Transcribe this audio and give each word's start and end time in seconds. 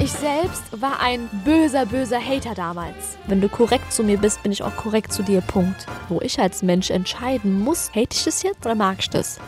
Ich 0.00 0.12
selbst 0.12 0.80
war 0.80 1.00
ein 1.00 1.28
böser, 1.44 1.84
böser 1.84 2.20
Hater 2.20 2.54
damals. 2.54 3.18
Wenn 3.26 3.40
du 3.40 3.48
korrekt 3.48 3.92
zu 3.92 4.04
mir 4.04 4.16
bist, 4.16 4.42
bin 4.44 4.52
ich 4.52 4.62
auch 4.62 4.76
korrekt 4.76 5.12
zu 5.12 5.24
dir. 5.24 5.40
Punkt. 5.40 5.86
Wo 6.08 6.20
ich 6.20 6.38
als 6.40 6.62
Mensch 6.62 6.90
entscheiden 6.90 7.60
muss, 7.60 7.90
hate 7.90 8.14
ich 8.16 8.24
das 8.24 8.44
jetzt 8.44 8.64
oder 8.64 8.76
mag 8.76 8.98
ich 9.00 9.10
das? 9.10 9.40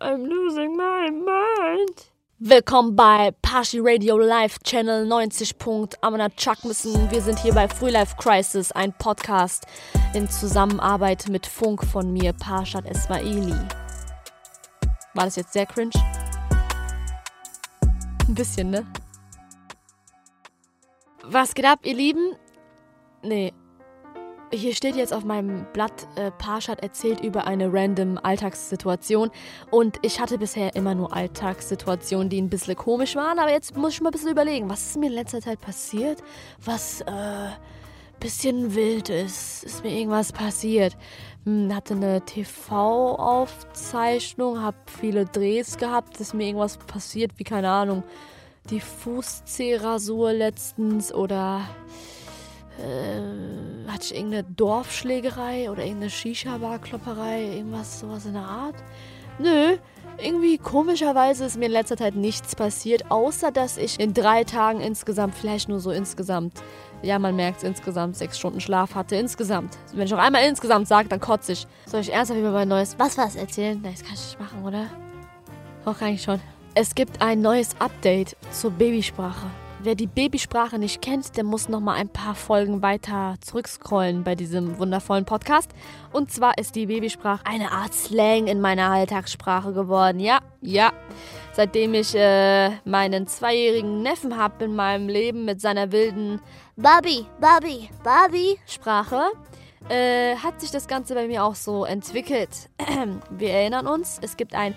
I'm 0.00 0.26
losing 0.26 0.76
my 0.76 1.10
mind. 1.10 2.11
Willkommen 2.44 2.96
bei 2.96 3.30
Pashi 3.40 3.78
Radio 3.80 4.18
Live 4.18 4.58
Channel 4.64 5.06
90. 5.06 5.54
Amana 6.00 6.28
Chakmissen. 6.28 7.08
Wir 7.12 7.22
sind 7.22 7.38
hier 7.38 7.54
bei 7.54 7.68
Free 7.68 7.92
Life 7.92 8.16
Crisis, 8.16 8.72
ein 8.72 8.92
Podcast 8.94 9.64
in 10.12 10.28
Zusammenarbeit 10.28 11.28
mit 11.28 11.46
Funk 11.46 11.84
von 11.84 12.12
mir, 12.12 12.32
Parshat 12.32 12.84
Esmaili. 12.86 13.54
War 15.14 15.26
das 15.26 15.36
jetzt 15.36 15.52
sehr 15.52 15.66
cringe? 15.66 15.92
Ein 18.26 18.34
bisschen, 18.34 18.70
ne? 18.70 18.84
Was 21.22 21.54
geht 21.54 21.64
ab, 21.64 21.78
ihr 21.84 21.94
Lieben? 21.94 22.34
Nee, 23.22 23.52
hier 24.52 24.74
steht 24.74 24.96
jetzt 24.96 25.14
auf 25.14 25.24
meinem 25.24 25.66
Blatt, 25.72 26.06
äh, 26.16 26.30
Parshad 26.30 26.82
erzählt 26.82 27.20
über 27.20 27.46
eine 27.46 27.72
random 27.72 28.18
Alltagssituation. 28.22 29.30
Und 29.70 29.98
ich 30.02 30.20
hatte 30.20 30.36
bisher 30.38 30.76
immer 30.76 30.94
nur 30.94 31.14
Alltagssituationen, 31.14 32.28
die 32.28 32.40
ein 32.40 32.50
bisschen 32.50 32.76
komisch 32.76 33.16
waren. 33.16 33.38
Aber 33.38 33.50
jetzt 33.50 33.76
muss 33.76 33.94
ich 33.94 34.00
mal 34.00 34.10
ein 34.10 34.12
bisschen 34.12 34.30
überlegen, 34.30 34.68
was 34.68 34.88
ist 34.88 34.98
mir 34.98 35.06
in 35.06 35.14
letzter 35.14 35.40
Zeit 35.40 35.60
passiert, 35.60 36.22
was 36.64 37.00
äh, 37.02 37.48
bisschen 38.20 38.74
wild 38.74 39.08
ist. 39.08 39.64
Ist 39.64 39.82
mir 39.82 39.90
irgendwas 39.90 40.32
passiert? 40.32 40.96
Hm, 41.44 41.74
hatte 41.74 41.94
eine 41.94 42.24
TV-Aufzeichnung, 42.24 44.62
hab 44.62 44.88
viele 44.88 45.24
Drehs 45.24 45.76
gehabt, 45.76 46.20
ist 46.20 46.34
mir 46.34 46.46
irgendwas 46.46 46.78
passiert, 46.78 47.32
wie 47.36 47.44
keine 47.44 47.70
Ahnung, 47.70 48.04
die 48.70 48.80
Fußzehrasur 48.80 50.32
letztens 50.32 51.12
oder 51.12 51.62
äh, 52.82 53.90
hatte 53.90 54.04
ich 54.04 54.14
irgendeine 54.14 54.44
Dorfschlägerei 54.44 55.70
oder 55.70 55.82
irgendeine 55.82 56.10
Shisha-Bar-Klopperei, 56.10 57.56
irgendwas 57.56 58.00
sowas 58.00 58.26
in 58.26 58.34
der 58.34 58.42
Art? 58.42 58.76
Nö, 59.38 59.76
irgendwie 60.18 60.58
komischerweise 60.58 61.46
ist 61.46 61.58
mir 61.58 61.66
in 61.66 61.72
letzter 61.72 61.96
Zeit 61.96 62.14
nichts 62.14 62.54
passiert, 62.54 63.10
außer 63.10 63.50
dass 63.50 63.76
ich 63.76 63.98
in 63.98 64.14
drei 64.14 64.44
Tagen 64.44 64.80
insgesamt, 64.80 65.34
vielleicht 65.34 65.68
nur 65.68 65.80
so 65.80 65.90
insgesamt, 65.90 66.62
ja, 67.02 67.18
man 67.18 67.34
merkt 67.34 67.58
es 67.58 67.64
insgesamt, 67.64 68.16
sechs 68.16 68.38
Stunden 68.38 68.60
Schlaf 68.60 68.94
hatte. 68.94 69.16
Insgesamt. 69.16 69.76
Wenn 69.92 70.04
ich 70.04 70.12
noch 70.12 70.18
einmal 70.18 70.44
insgesamt 70.44 70.86
sage, 70.86 71.08
dann 71.08 71.20
kotze 71.20 71.52
ich. 71.52 71.66
Soll 71.86 72.00
ich 72.00 72.12
ernsthaft 72.12 72.38
über 72.38 72.52
mein 72.52 72.68
neues 72.68 72.96
Was 72.98 73.18
was 73.18 73.34
erzählen? 73.34 73.80
Nein, 73.82 73.92
das 73.92 74.04
kann 74.04 74.14
ich 74.14 74.20
nicht 74.20 74.40
machen, 74.40 74.64
oder? 74.64 74.86
Auch 75.84 76.00
eigentlich 76.00 76.22
schon. 76.22 76.40
Es 76.74 76.94
gibt 76.94 77.20
ein 77.20 77.40
neues 77.40 77.74
Update 77.80 78.36
zur 78.52 78.70
Babysprache. 78.70 79.50
Wer 79.84 79.96
die 79.96 80.06
Babysprache 80.06 80.78
nicht 80.78 81.02
kennt, 81.02 81.36
der 81.36 81.42
muss 81.42 81.68
noch 81.68 81.80
mal 81.80 81.94
ein 81.94 82.08
paar 82.08 82.36
Folgen 82.36 82.82
weiter 82.82 83.34
zurückscrollen 83.40 84.22
bei 84.22 84.36
diesem 84.36 84.78
wundervollen 84.78 85.24
Podcast. 85.24 85.72
Und 86.12 86.30
zwar 86.30 86.56
ist 86.56 86.76
die 86.76 86.86
Babysprache 86.86 87.44
eine 87.44 87.72
Art 87.72 87.92
Slang 87.92 88.46
in 88.46 88.60
meiner 88.60 88.92
Alltagssprache 88.92 89.72
geworden. 89.72 90.20
Ja, 90.20 90.38
ja. 90.60 90.92
Seitdem 91.52 91.94
ich 91.94 92.14
äh, 92.14 92.70
meinen 92.84 93.26
zweijährigen 93.26 94.02
Neffen 94.02 94.36
habe 94.36 94.66
in 94.66 94.76
meinem 94.76 95.08
Leben 95.08 95.44
mit 95.44 95.60
seiner 95.60 95.90
wilden 95.90 96.40
Babi, 96.76 97.26
Babi, 97.40 97.90
Babi 98.04 98.60
Sprache, 98.68 99.32
äh, 99.88 100.36
hat 100.36 100.60
sich 100.60 100.70
das 100.70 100.86
Ganze 100.86 101.16
bei 101.16 101.26
mir 101.26 101.42
auch 101.42 101.56
so 101.56 101.84
entwickelt. 101.84 102.70
Wir 103.30 103.50
erinnern 103.50 103.88
uns, 103.88 104.20
es 104.22 104.36
gibt 104.36 104.54
ein 104.54 104.76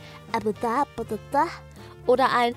oder 2.08 2.32
ein 2.36 2.56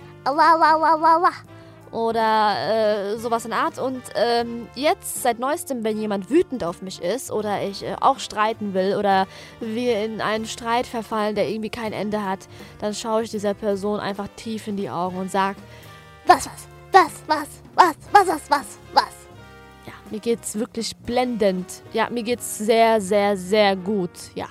oder 1.93 3.13
äh, 3.15 3.19
sowas 3.19 3.45
in 3.45 3.53
Art. 3.53 3.79
Und 3.79 4.03
ähm, 4.15 4.69
jetzt, 4.75 5.23
seit 5.23 5.39
neuestem, 5.39 5.85
wenn 5.85 6.01
jemand 6.01 6.31
wütend 6.31 6.65
auf 6.65 6.83
mich 6.83 7.03
ist 7.03 7.31
oder 7.31 7.63
ich 7.63 7.85
äh, 7.85 7.97
auch 8.01 8.19
streiten 8.19 8.75
will 8.75 8.97
oder 8.97 9.27
wir 9.61 10.05
in 10.05 10.21
einen 10.21 10.47
Streit 10.47 10.87
verfallen, 10.87 11.35
der 11.35 11.49
irgendwie 11.49 11.71
kein 11.71 11.93
Ende 11.93 12.25
hat, 12.25 12.49
dann 12.81 12.95
schaue 12.95 13.23
ich 13.23 13.31
dieser 13.31 13.55
Person 13.55 14.01
einfach 14.01 14.29
tief 14.37 14.69
in 14.69 14.77
die 14.77 14.91
Augen 14.91 15.17
und 15.17 15.31
sage, 15.31 15.59
was, 16.27 16.47
was, 16.47 16.67
was, 16.93 17.13
was, 17.27 17.49
was, 17.75 17.97
was, 18.13 18.29
was, 18.29 18.51
was, 18.51 18.79
was. 18.93 19.05
Ja, 19.87 19.93
mir 20.11 20.21
geht's 20.21 20.59
wirklich 20.59 20.95
blendend. 20.97 21.83
Ja, 21.93 22.11
mir 22.11 22.23
geht's 22.23 22.59
sehr, 22.59 23.01
sehr, 23.01 23.37
sehr 23.37 23.77
gut. 23.77 24.11
Ja. 24.35 24.49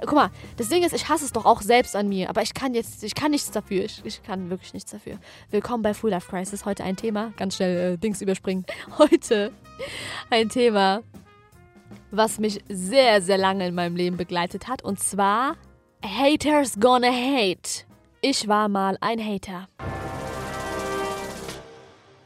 Guck 0.00 0.14
mal, 0.14 0.30
das 0.56 0.68
Ding 0.68 0.84
ist, 0.84 0.94
ich 0.94 1.08
hasse 1.08 1.24
es 1.24 1.32
doch 1.32 1.44
auch 1.44 1.60
selbst 1.60 1.96
an 1.96 2.08
mir, 2.08 2.30
aber 2.30 2.42
ich 2.42 2.54
kann 2.54 2.72
jetzt, 2.72 3.02
ich 3.02 3.16
kann 3.16 3.32
nichts 3.32 3.50
dafür. 3.50 3.84
Ich, 3.84 4.00
ich 4.04 4.22
kann 4.22 4.48
wirklich 4.48 4.72
nichts 4.72 4.92
dafür. 4.92 5.18
Willkommen 5.50 5.82
bei 5.82 5.92
Full 5.92 6.10
Life 6.10 6.30
Crisis. 6.30 6.64
Heute 6.64 6.84
ein 6.84 6.96
Thema, 6.96 7.32
ganz 7.36 7.56
schnell 7.56 7.94
äh, 7.94 7.98
Dings 7.98 8.22
überspringen. 8.22 8.64
Heute 8.98 9.52
ein 10.30 10.48
Thema, 10.50 11.02
was 12.12 12.38
mich 12.38 12.60
sehr, 12.68 13.20
sehr 13.22 13.38
lange 13.38 13.66
in 13.66 13.74
meinem 13.74 13.96
Leben 13.96 14.16
begleitet 14.16 14.68
hat. 14.68 14.84
Und 14.84 15.00
zwar 15.00 15.56
Haters 16.04 16.78
gonna 16.78 17.10
hate. 17.10 17.84
Ich 18.20 18.46
war 18.46 18.68
mal 18.68 18.96
ein 19.00 19.18
Hater. 19.18 19.68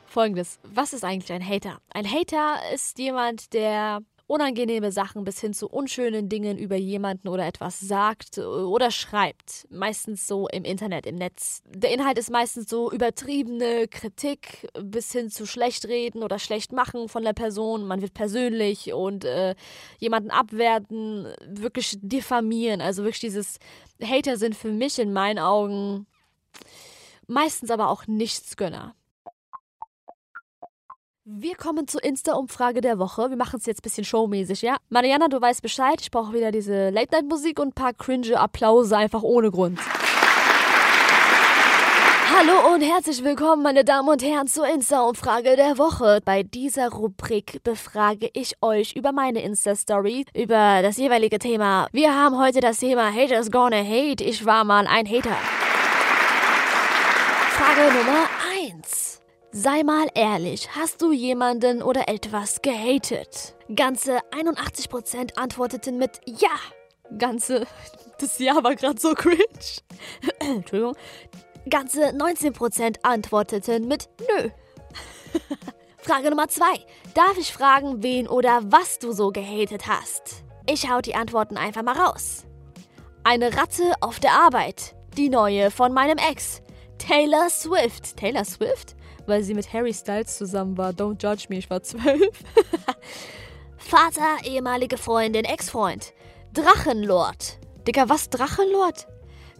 Folgendes, 0.04 0.58
was 0.62 0.92
ist 0.92 1.04
eigentlich 1.04 1.32
ein 1.32 1.46
Hater? 1.46 1.78
Ein 1.94 2.04
Hater 2.04 2.56
ist 2.74 2.98
jemand, 2.98 3.54
der 3.54 4.00
unangenehme 4.32 4.93
Sachen 4.93 5.25
bis 5.25 5.41
hin 5.43 5.53
zu 5.53 5.69
unschönen 5.69 6.31
Dingen 6.31 6.56
über 6.56 6.76
jemanden 6.76 7.28
oder 7.28 7.47
etwas 7.47 7.78
sagt 7.81 8.38
oder 8.38 8.91
schreibt. 8.91 9.66
Meistens 9.69 10.26
so 10.26 10.48
im 10.48 10.65
Internet, 10.65 11.04
im 11.04 11.16
Netz. 11.16 11.62
Der 11.69 11.93
Inhalt 11.93 12.19
ist 12.19 12.31
meistens 12.31 12.70
so 12.70 12.91
übertriebene 12.91 13.88
Kritik 13.88 14.69
bis 14.81 15.12
hin 15.12 15.28
zu 15.28 15.44
Schlechtreden 15.44 16.22
oder 16.22 16.38
Schlechtmachen 16.38 17.10
von 17.10 17.25
der 17.25 17.34
Person. 17.34 17.87
Man 17.87 18.00
wird 18.00 18.15
persönlich 18.15 18.94
und 18.94 19.26
äh, 19.26 19.54
jemanden 19.98 20.31
abwerten, 20.31 21.28
wirklich 21.47 21.99
diffamieren. 22.00 22.81
Also 22.81 23.03
wirklich 23.04 23.20
dieses 23.20 23.59
Hater 24.03 24.38
sind 24.38 24.56
für 24.56 24.72
mich 24.72 24.99
in 24.99 25.12
meinen 25.12 25.41
Augen 25.41 26.06
meistens 27.26 27.70
aber 27.70 27.91
auch 27.91 28.06
Nichtsgönner. 28.06 28.94
Wir 31.24 31.54
kommen 31.54 31.86
zur 31.86 32.02
Insta-Umfrage 32.02 32.80
der 32.80 32.98
Woche. 32.98 33.30
Wir 33.30 33.36
machen 33.36 33.60
es 33.60 33.66
jetzt 33.66 33.78
ein 33.78 33.84
bisschen 33.84 34.04
showmäßig, 34.04 34.60
ja? 34.60 34.76
Mariana, 34.88 35.28
du 35.28 35.40
weißt 35.40 35.62
Bescheid. 35.62 36.00
Ich 36.00 36.10
brauche 36.10 36.32
wieder 36.32 36.50
diese 36.50 36.90
Late-Night-Musik 36.90 37.60
und 37.60 37.68
ein 37.68 37.72
paar 37.74 37.92
cringe 37.92 38.36
Applause 38.36 38.96
einfach 38.96 39.22
ohne 39.22 39.52
Grund. 39.52 39.78
Hallo 42.36 42.74
und 42.74 42.80
herzlich 42.82 43.22
willkommen, 43.22 43.62
meine 43.62 43.84
Damen 43.84 44.08
und 44.08 44.20
Herren, 44.20 44.48
zur 44.48 44.66
Insta-Umfrage 44.66 45.54
der 45.54 45.78
Woche. 45.78 46.18
Bei 46.24 46.42
dieser 46.42 46.88
Rubrik 46.88 47.62
befrage 47.62 48.28
ich 48.32 48.60
euch 48.60 48.96
über 48.96 49.12
meine 49.12 49.42
Insta-Story, 49.42 50.24
über 50.34 50.82
das 50.82 50.96
jeweilige 50.96 51.38
Thema. 51.38 51.86
Wir 51.92 52.16
haben 52.16 52.36
heute 52.36 52.58
das 52.58 52.78
Thema 52.78 53.14
Haters 53.14 53.52
Gonna 53.52 53.84
Hate. 53.84 54.24
Ich 54.24 54.44
war 54.44 54.64
mal 54.64 54.88
ein 54.88 55.06
Hater. 55.06 55.36
Frage 57.52 57.94
Nummer 57.96 58.26
1. 58.76 59.21
Sei 59.54 59.82
mal 59.82 60.08
ehrlich, 60.14 60.70
hast 60.74 61.02
du 61.02 61.12
jemanden 61.12 61.82
oder 61.82 62.08
etwas 62.08 62.62
gehatet? 62.62 63.54
Ganze 63.76 64.20
81% 64.30 65.36
antworteten 65.36 65.98
mit 65.98 66.22
Ja. 66.24 66.48
Ganze, 67.18 67.66
das 68.18 68.38
Ja 68.38 68.64
war 68.64 68.74
gerade 68.74 68.98
so 68.98 69.12
cringe. 69.12 69.42
Entschuldigung. 70.38 70.96
Ganze 71.68 72.12
19% 72.16 73.00
antworteten 73.02 73.86
mit 73.88 74.08
Nö. 74.20 74.48
Frage 75.98 76.30
Nummer 76.30 76.48
2. 76.48 76.64
Darf 77.12 77.36
ich 77.36 77.52
fragen, 77.52 78.02
wen 78.02 78.28
oder 78.28 78.60
was 78.64 79.00
du 79.00 79.12
so 79.12 79.32
gehatet 79.32 79.87
hast? 79.87 80.44
Ich 80.66 80.88
hau 80.90 81.02
die 81.02 81.14
Antworten 81.14 81.58
einfach 81.58 81.82
mal 81.82 81.99
raus. 81.99 82.46
Eine 83.22 83.54
Ratte 83.54 83.93
auf 84.00 84.19
der 84.19 84.32
Arbeit. 84.32 84.94
Die 85.19 85.28
neue 85.28 85.70
von 85.70 85.93
meinem 85.93 86.16
Ex. 86.16 86.62
Taylor 86.96 87.50
Swift. 87.50 88.16
Taylor 88.16 88.46
Swift? 88.46 88.96
Weil 89.26 89.42
sie 89.42 89.54
mit 89.54 89.72
Harry 89.72 89.92
Styles 89.92 90.36
zusammen 90.36 90.76
war. 90.76 90.90
Don't 90.90 91.22
judge 91.22 91.46
me, 91.48 91.58
ich 91.58 91.70
war 91.70 91.82
zwölf. 91.82 92.38
Vater, 93.76 94.44
ehemalige 94.44 94.96
Freundin, 94.96 95.44
Ex-Freund. 95.44 96.12
Drachenlord. 96.54 97.58
Digga, 97.86 98.08
was 98.08 98.30
Drachenlord? 98.30 99.06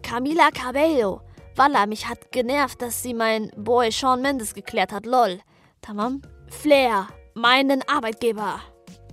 Camila 0.03 0.50
Cabello. 0.50 1.23
Walla, 1.56 1.87
mich 1.87 2.09
hat 2.09 2.32
genervt, 2.32 2.81
dass 2.81 3.03
sie 3.03 3.14
mein 3.14 3.50
Boy 3.56 3.91
Sean 3.91 4.23
Mendes 4.23 4.55
geklärt 4.55 4.93
hat, 4.93 5.06
lol. 5.06 5.41
Tamam. 5.81 6.23
Flair, 6.49 7.08
meinen 7.35 7.82
Arbeitgeber. 7.88 8.61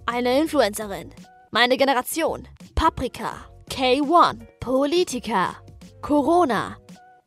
Eine 0.06 0.40
Influencerin. 0.40 1.12
Meine 1.52 1.78
Generation. 1.78 2.48
Paprika. 2.75 3.34
K1. 3.69 4.40
Politiker. 4.60 5.56
Corona. 6.02 6.78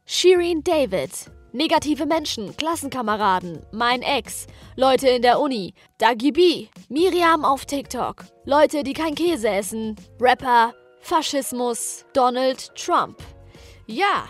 Shireen 0.07 0.63
David. 0.63 1.11
Negative 1.55 2.07
Menschen, 2.07 2.57
Klassenkameraden, 2.57 3.61
mein 3.73 4.01
Ex, 4.01 4.47
Leute 4.75 5.09
in 5.09 5.21
der 5.21 5.39
Uni, 5.39 5.75
Dagi 5.99 6.33
B, 6.33 6.69
Miriam 6.89 7.45
auf 7.45 7.67
TikTok, 7.67 8.25
Leute, 8.47 8.83
die 8.83 8.95
kein 8.95 9.15
Käse 9.15 9.51
essen, 9.51 9.95
Rapper, 10.19 10.73
Faschismus, 11.01 12.07
Donald 12.15 12.75
Trump. 12.75 13.19
Ja, 13.87 14.25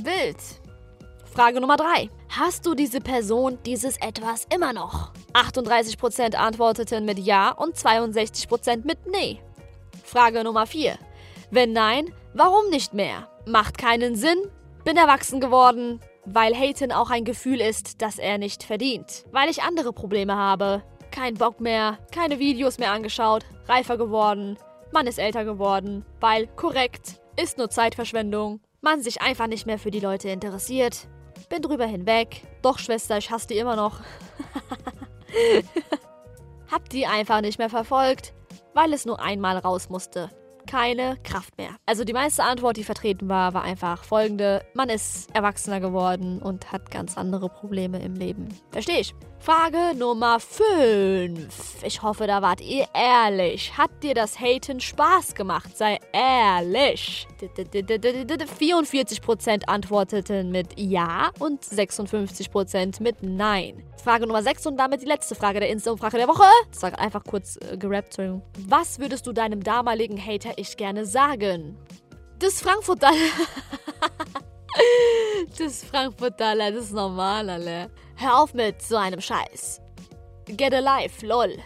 wild. 0.00 0.36
Frage 1.34 1.62
Nummer 1.62 1.78
3. 1.78 2.10
Hast 2.28 2.66
du 2.66 2.74
diese 2.74 3.00
Person, 3.00 3.58
dieses 3.64 3.96
Etwas 3.96 4.46
immer 4.54 4.74
noch? 4.74 5.12
38% 5.32 6.34
antworteten 6.34 7.06
mit 7.06 7.20
Ja 7.20 7.52
und 7.52 7.74
62% 7.74 8.84
mit 8.84 9.06
Nee. 9.06 9.40
Frage 10.04 10.44
Nummer 10.44 10.66
4. 10.66 10.98
Wenn 11.50 11.72
nein, 11.72 12.12
warum 12.34 12.68
nicht 12.68 12.92
mehr? 12.92 13.30
Macht 13.46 13.78
keinen 13.78 14.14
Sinn? 14.14 14.50
Bin 14.84 14.96
erwachsen 14.96 15.40
geworden, 15.40 16.00
weil 16.24 16.54
Haten 16.54 16.90
auch 16.90 17.10
ein 17.10 17.24
Gefühl 17.24 17.60
ist, 17.60 18.02
das 18.02 18.18
er 18.18 18.38
nicht 18.38 18.64
verdient. 18.64 19.24
Weil 19.30 19.48
ich 19.48 19.62
andere 19.62 19.92
Probleme 19.92 20.36
habe. 20.36 20.82
Kein 21.12 21.34
Bock 21.34 21.60
mehr, 21.60 21.98
keine 22.10 22.38
Videos 22.40 22.78
mehr 22.78 22.90
angeschaut, 22.90 23.44
reifer 23.68 23.96
geworden, 23.96 24.56
man 24.92 25.06
ist 25.06 25.18
älter 25.18 25.44
geworden, 25.44 26.04
weil 26.20 26.46
korrekt 26.48 27.20
ist 27.40 27.58
nur 27.58 27.70
Zeitverschwendung, 27.70 28.60
man 28.80 29.02
sich 29.02 29.22
einfach 29.22 29.46
nicht 29.46 29.66
mehr 29.66 29.78
für 29.78 29.90
die 29.90 30.00
Leute 30.00 30.30
interessiert. 30.30 31.06
Bin 31.48 31.62
drüber 31.62 31.86
hinweg. 31.86 32.42
Doch, 32.62 32.78
Schwester, 32.78 33.18
ich 33.18 33.30
hasse 33.30 33.48
die 33.48 33.58
immer 33.58 33.76
noch. 33.76 34.00
Hab 36.70 36.88
die 36.88 37.06
einfach 37.06 37.40
nicht 37.40 37.58
mehr 37.58 37.70
verfolgt, 37.70 38.32
weil 38.74 38.92
es 38.92 39.04
nur 39.04 39.20
einmal 39.20 39.58
raus 39.58 39.88
musste 39.88 40.30
keine 40.72 41.18
Kraft 41.22 41.58
mehr. 41.58 41.76
Also 41.84 42.02
die 42.02 42.14
meiste 42.14 42.42
Antwort, 42.42 42.78
die 42.78 42.84
vertreten 42.84 43.28
war, 43.28 43.52
war 43.52 43.62
einfach 43.62 44.04
folgende. 44.04 44.64
Man 44.72 44.88
ist 44.88 45.28
erwachsener 45.34 45.80
geworden 45.80 46.40
und 46.40 46.72
hat 46.72 46.90
ganz 46.90 47.18
andere 47.18 47.50
Probleme 47.50 48.02
im 48.02 48.14
Leben. 48.14 48.48
Verstehe 48.70 49.00
ich. 49.00 49.14
Frage 49.42 49.96
Nummer 49.96 50.38
5. 50.38 51.82
Ich 51.82 52.00
hoffe, 52.00 52.28
da 52.28 52.42
wart 52.42 52.60
ihr 52.60 52.86
ehrlich. 52.94 53.76
Hat 53.76 53.90
dir 54.04 54.14
das 54.14 54.38
Haten 54.38 54.78
Spaß 54.78 55.34
gemacht? 55.34 55.76
Sei 55.76 55.98
ehrlich. 56.12 57.26
44% 57.40 59.64
antworteten 59.66 60.52
mit 60.52 60.78
Ja 60.78 61.32
und 61.40 61.64
56% 61.64 63.02
mit 63.02 63.24
Nein. 63.24 63.82
Frage 63.96 64.28
Nummer 64.28 64.44
6 64.44 64.66
und 64.66 64.76
damit 64.76 65.02
die 65.02 65.06
letzte 65.06 65.34
Frage 65.34 65.58
der 65.58 65.70
Insta-Umfrage 65.70 66.18
der 66.18 66.28
Woche. 66.28 66.46
Das 66.70 66.84
war 66.84 66.96
einfach 66.96 67.24
kurz 67.24 67.56
äh, 67.56 67.76
gerappt. 67.76 68.18
Was 68.68 69.00
würdest 69.00 69.26
du 69.26 69.32
deinem 69.32 69.64
damaligen 69.64 70.24
Hater 70.24 70.52
ich 70.54 70.76
gerne 70.76 71.04
sagen? 71.04 71.76
Das 72.38 72.62
Frankfurter. 72.62 73.10
das 75.58 75.82
Frankfurter, 75.82 76.54
das 76.54 76.76
ist 76.76 76.92
normal, 76.92 77.50
alle. 77.50 77.90
Hör 78.22 78.40
auf 78.40 78.54
mit 78.54 78.80
so 78.80 78.94
einem 78.94 79.20
Scheiß. 79.20 79.80
Get 80.46 80.72
alive, 80.72 81.26
lol. 81.26 81.56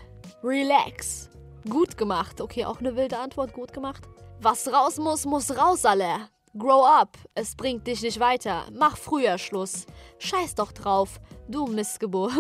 Relax. 0.43 1.29
Gut 1.69 1.99
gemacht. 1.99 2.41
Okay, 2.41 2.65
auch 2.65 2.81
eine 2.81 2.97
wilde 2.97 3.19
Antwort. 3.19 3.53
Gut 3.53 3.75
gemacht. 3.75 4.05
Was 4.41 4.73
raus 4.73 4.97
muss, 4.97 5.27
muss 5.27 5.55
raus, 5.55 5.85
alle. 5.85 6.31
Grow 6.57 6.83
up. 6.83 7.19
Es 7.35 7.55
bringt 7.55 7.87
dich 7.87 8.01
nicht 8.01 8.19
weiter. 8.21 8.65
Mach 8.73 8.97
früher 8.97 9.37
Schluss. 9.37 9.85
Scheiß 10.19 10.55
doch 10.55 10.73
drauf. 10.73 11.21
Du 11.47 11.67
Missgeburt. 11.67 12.33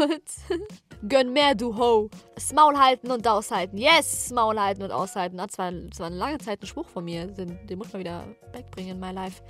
Gönn 1.06 1.34
mehr, 1.34 1.54
du 1.54 1.76
Ho. 1.76 2.08
Maul 2.54 2.78
halten 2.78 3.10
und 3.10 3.28
aushalten. 3.28 3.76
Yes, 3.76 4.30
Maul 4.30 4.58
halten 4.58 4.82
und 4.82 4.92
aushalten. 4.92 5.36
Das 5.36 5.58
war, 5.58 5.70
das 5.70 6.00
war 6.00 6.06
eine 6.06 6.16
lange 6.16 6.38
Zeit 6.38 6.62
ein 6.62 6.66
Spruch 6.66 6.88
von 6.88 7.04
mir. 7.04 7.26
Den, 7.26 7.66
den 7.66 7.78
muss 7.78 7.92
man 7.92 8.00
wieder 8.00 8.24
wegbringen 8.52 8.92
in 8.92 9.00
my 9.00 9.12
life. 9.12 9.42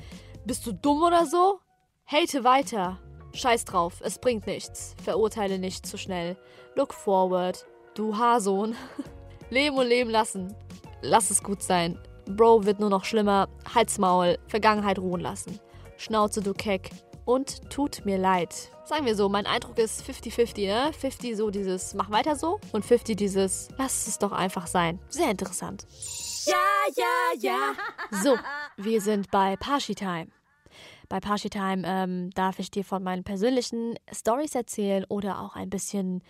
Bist 0.45 0.67
du 0.67 0.73
dumm 0.73 1.05
oder 1.05 1.25
so? 1.25 1.61
Hate 2.07 2.43
weiter. 2.43 2.99
Scheiß 3.37 3.67
drauf, 3.67 4.01
es 4.03 4.19
bringt 4.19 4.47
nichts. 4.47 4.97
Verurteile 5.05 5.59
nicht 5.59 5.85
zu 5.87 5.99
schnell. 5.99 6.39
Look 6.75 6.95
forward. 6.95 7.67
Du 7.95 8.17
Haarsohn. 8.17 8.75
leben 9.51 9.77
und 9.77 9.87
leben 9.87 10.09
lassen. 10.11 10.55
Lass 11.03 11.31
es 11.31 11.43
gut 11.43 11.63
sein. 11.63 11.99
Bro 12.25 12.65
wird 12.65 12.81
nur 12.81 12.89
noch 12.89 13.05
schlimmer. 13.05 13.49
Halsmaul. 13.75 14.39
Vergangenheit 14.49 14.99
ruhen 14.99 15.21
lassen. 15.21 15.61
Schnauze, 15.99 16.41
du 16.41 16.55
Keck. 16.55 16.91
Und 17.27 17.71
tut 17.71 18.07
mir 18.07 18.17
leid. 18.17 18.71
Sagen 18.85 19.05
wir 19.05 19.17
so, 19.17 19.29
mein 19.29 19.47
Eindruck 19.47 19.79
ist 19.79 20.03
50-50, 20.09 20.67
ne? 20.67 20.93
50 20.93 21.37
so 21.37 21.51
dieses 21.51 21.93
mach 21.93 22.09
weiter 22.11 22.37
so 22.37 22.59
und 22.73 22.85
50 22.85 23.17
dieses 23.17 23.69
lass 23.77 24.07
es 24.07 24.19
doch 24.19 24.33
einfach 24.33 24.67
sein. 24.67 25.01
Sehr 25.09 25.31
interessant. 25.31 25.87
Ja, 26.47 26.55
ja, 26.95 27.41
ja. 27.41 27.73
So, 28.23 28.39
wir 28.77 29.01
sind 29.01 29.31
bei 29.31 29.57
Parshi 29.57 29.95
Time. 29.97 30.29
Bei 31.09 31.21
Party 31.21 31.51
Time 31.51 31.83
ähm, 31.85 32.31
darf 32.31 32.59
ich 32.59 32.71
dir 32.71 32.85
von 32.85 33.03
meinen 33.03 33.25
persönlichen 33.25 33.95
Stories 34.13 34.55
erzählen 34.55 35.05
oder 35.09 35.41
auch 35.41 35.57
ein 35.57 35.71
bisschen 35.71 36.23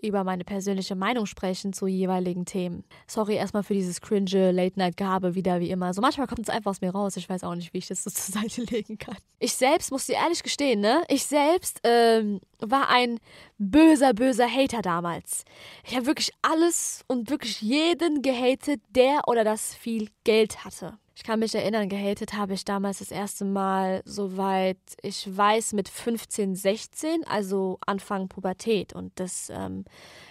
über 0.00 0.24
meine 0.24 0.44
persönliche 0.44 0.94
Meinung 0.94 1.26
sprechen 1.26 1.72
zu 1.72 1.86
jeweiligen 1.86 2.44
Themen. 2.44 2.84
Sorry 3.06 3.34
erstmal 3.34 3.62
für 3.62 3.74
dieses 3.74 4.00
cringe 4.00 4.50
Late-Night-Gabe 4.50 5.34
wieder 5.34 5.60
wie 5.60 5.70
immer. 5.70 5.92
So 5.92 6.00
manchmal 6.00 6.26
kommt 6.26 6.40
es 6.40 6.48
einfach 6.48 6.70
aus 6.70 6.80
mir 6.80 6.90
raus. 6.90 7.16
Ich 7.16 7.28
weiß 7.28 7.44
auch 7.44 7.54
nicht, 7.54 7.72
wie 7.72 7.78
ich 7.78 7.88
das 7.88 8.02
so 8.02 8.10
zur 8.10 8.40
Seite 8.40 8.62
legen 8.62 8.98
kann. 8.98 9.16
Ich 9.38 9.54
selbst 9.54 9.90
muss 9.92 10.06
dir 10.06 10.14
ehrlich 10.14 10.42
gestehen, 10.42 10.80
ne? 10.80 11.04
Ich 11.08 11.24
selbst 11.24 11.80
ähm, 11.84 12.40
war 12.58 12.88
ein 12.88 13.20
böser, 13.58 14.14
böser 14.14 14.48
Hater 14.48 14.82
damals. 14.82 15.44
Ich 15.84 15.94
habe 15.94 16.06
wirklich 16.06 16.30
alles 16.42 17.04
und 17.06 17.30
wirklich 17.30 17.60
jeden 17.60 18.22
gehatet, 18.22 18.80
der 18.94 19.22
oder 19.26 19.44
das 19.44 19.74
viel 19.74 20.08
Geld 20.24 20.64
hatte. 20.64 20.98
Ich 21.22 21.26
kann 21.28 21.38
mich 21.38 21.54
erinnern, 21.54 21.88
gehatet 21.88 22.32
habe 22.32 22.54
ich 22.54 22.64
damals 22.64 22.98
das 22.98 23.12
erste 23.12 23.44
Mal, 23.44 24.02
soweit 24.04 24.80
ich 25.02 25.24
weiß, 25.24 25.72
mit 25.72 25.88
15, 25.88 26.56
16, 26.56 27.24
also 27.28 27.78
Anfang 27.86 28.26
Pubertät. 28.26 28.92
Und 28.92 29.12
das 29.20 29.48
ähm, 29.54 29.84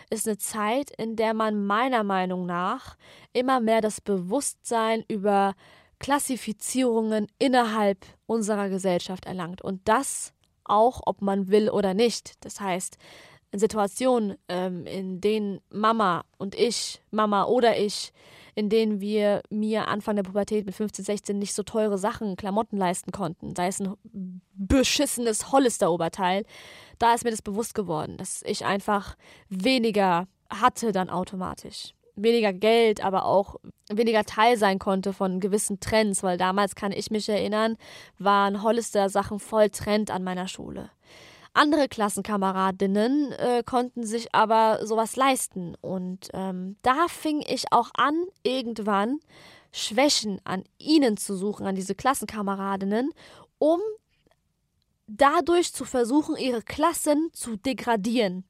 ist 0.09 0.27
eine 0.27 0.37
Zeit, 0.37 0.91
in 0.97 1.15
der 1.15 1.33
man 1.33 1.65
meiner 1.65 2.03
Meinung 2.03 2.45
nach 2.45 2.97
immer 3.31 3.61
mehr 3.61 3.79
das 3.79 4.01
Bewusstsein 4.01 5.05
über 5.07 5.53
Klassifizierungen 5.99 7.27
innerhalb 7.39 8.05
unserer 8.25 8.67
Gesellschaft 8.67 9.27
erlangt. 9.27 9.61
Und 9.61 9.87
das 9.87 10.33
auch, 10.65 10.99
ob 11.05 11.21
man 11.21 11.47
will 11.47 11.69
oder 11.69 11.93
nicht. 11.93 12.33
Das 12.43 12.59
heißt, 12.59 12.97
in 13.51 13.59
Situationen, 13.59 14.35
ähm, 14.49 14.85
in 14.85 15.21
denen 15.21 15.61
Mama 15.69 16.25
und 16.37 16.53
ich, 16.53 17.01
Mama 17.11 17.45
oder 17.45 17.77
ich, 17.77 18.11
in 18.55 18.69
denen 18.69 19.01
wir 19.01 19.41
mir 19.49 19.87
Anfang 19.87 20.15
der 20.15 20.23
Pubertät 20.23 20.65
mit 20.65 20.75
15, 20.75 21.05
16 21.05 21.39
nicht 21.39 21.53
so 21.53 21.63
teure 21.63 21.97
Sachen, 21.97 22.35
Klamotten 22.35 22.77
leisten 22.77 23.11
konnten, 23.11 23.55
sei 23.55 23.67
es 23.67 23.79
ein 23.79 24.41
beschissenes 24.53 25.51
Hollister-Oberteil, 25.51 26.45
da 26.99 27.13
ist 27.13 27.23
mir 27.23 27.31
das 27.31 27.41
bewusst 27.41 27.73
geworden, 27.73 28.17
dass 28.17 28.43
ich 28.43 28.65
einfach 28.65 29.15
weniger 29.49 30.27
hatte 30.49 30.91
dann 30.91 31.09
automatisch. 31.09 31.93
Weniger 32.15 32.51
Geld, 32.51 33.03
aber 33.03 33.25
auch 33.25 33.55
weniger 33.89 34.25
Teil 34.25 34.57
sein 34.57 34.79
konnte 34.79 35.13
von 35.13 35.39
gewissen 35.39 35.79
Trends, 35.79 36.23
weil 36.23 36.37
damals 36.37 36.75
kann 36.75 36.91
ich 36.91 37.09
mich 37.09 37.29
erinnern, 37.29 37.77
waren 38.19 38.61
Hollister-Sachen 38.61 39.39
voll 39.39 39.69
Trend 39.69 40.11
an 40.11 40.23
meiner 40.23 40.47
Schule. 40.47 40.91
Andere 41.53 41.89
Klassenkameradinnen 41.89 43.33
äh, 43.33 43.63
konnten 43.65 44.05
sich 44.05 44.33
aber 44.33 44.85
sowas 44.85 45.15
leisten. 45.15 45.75
Und 45.81 46.29
ähm, 46.33 46.77
da 46.81 47.07
fing 47.07 47.43
ich 47.45 47.71
auch 47.71 47.89
an, 47.93 48.25
irgendwann 48.43 49.19
Schwächen 49.73 50.39
an 50.43 50.63
ihnen 50.77 51.17
zu 51.17 51.35
suchen, 51.35 51.65
an 51.65 51.75
diese 51.75 51.95
Klassenkameradinnen, 51.95 53.11
um 53.57 53.79
dadurch 55.07 55.73
zu 55.73 55.83
versuchen, 55.85 56.37
ihre 56.37 56.61
Klassen 56.61 57.29
zu 57.33 57.57
degradieren. 57.57 58.45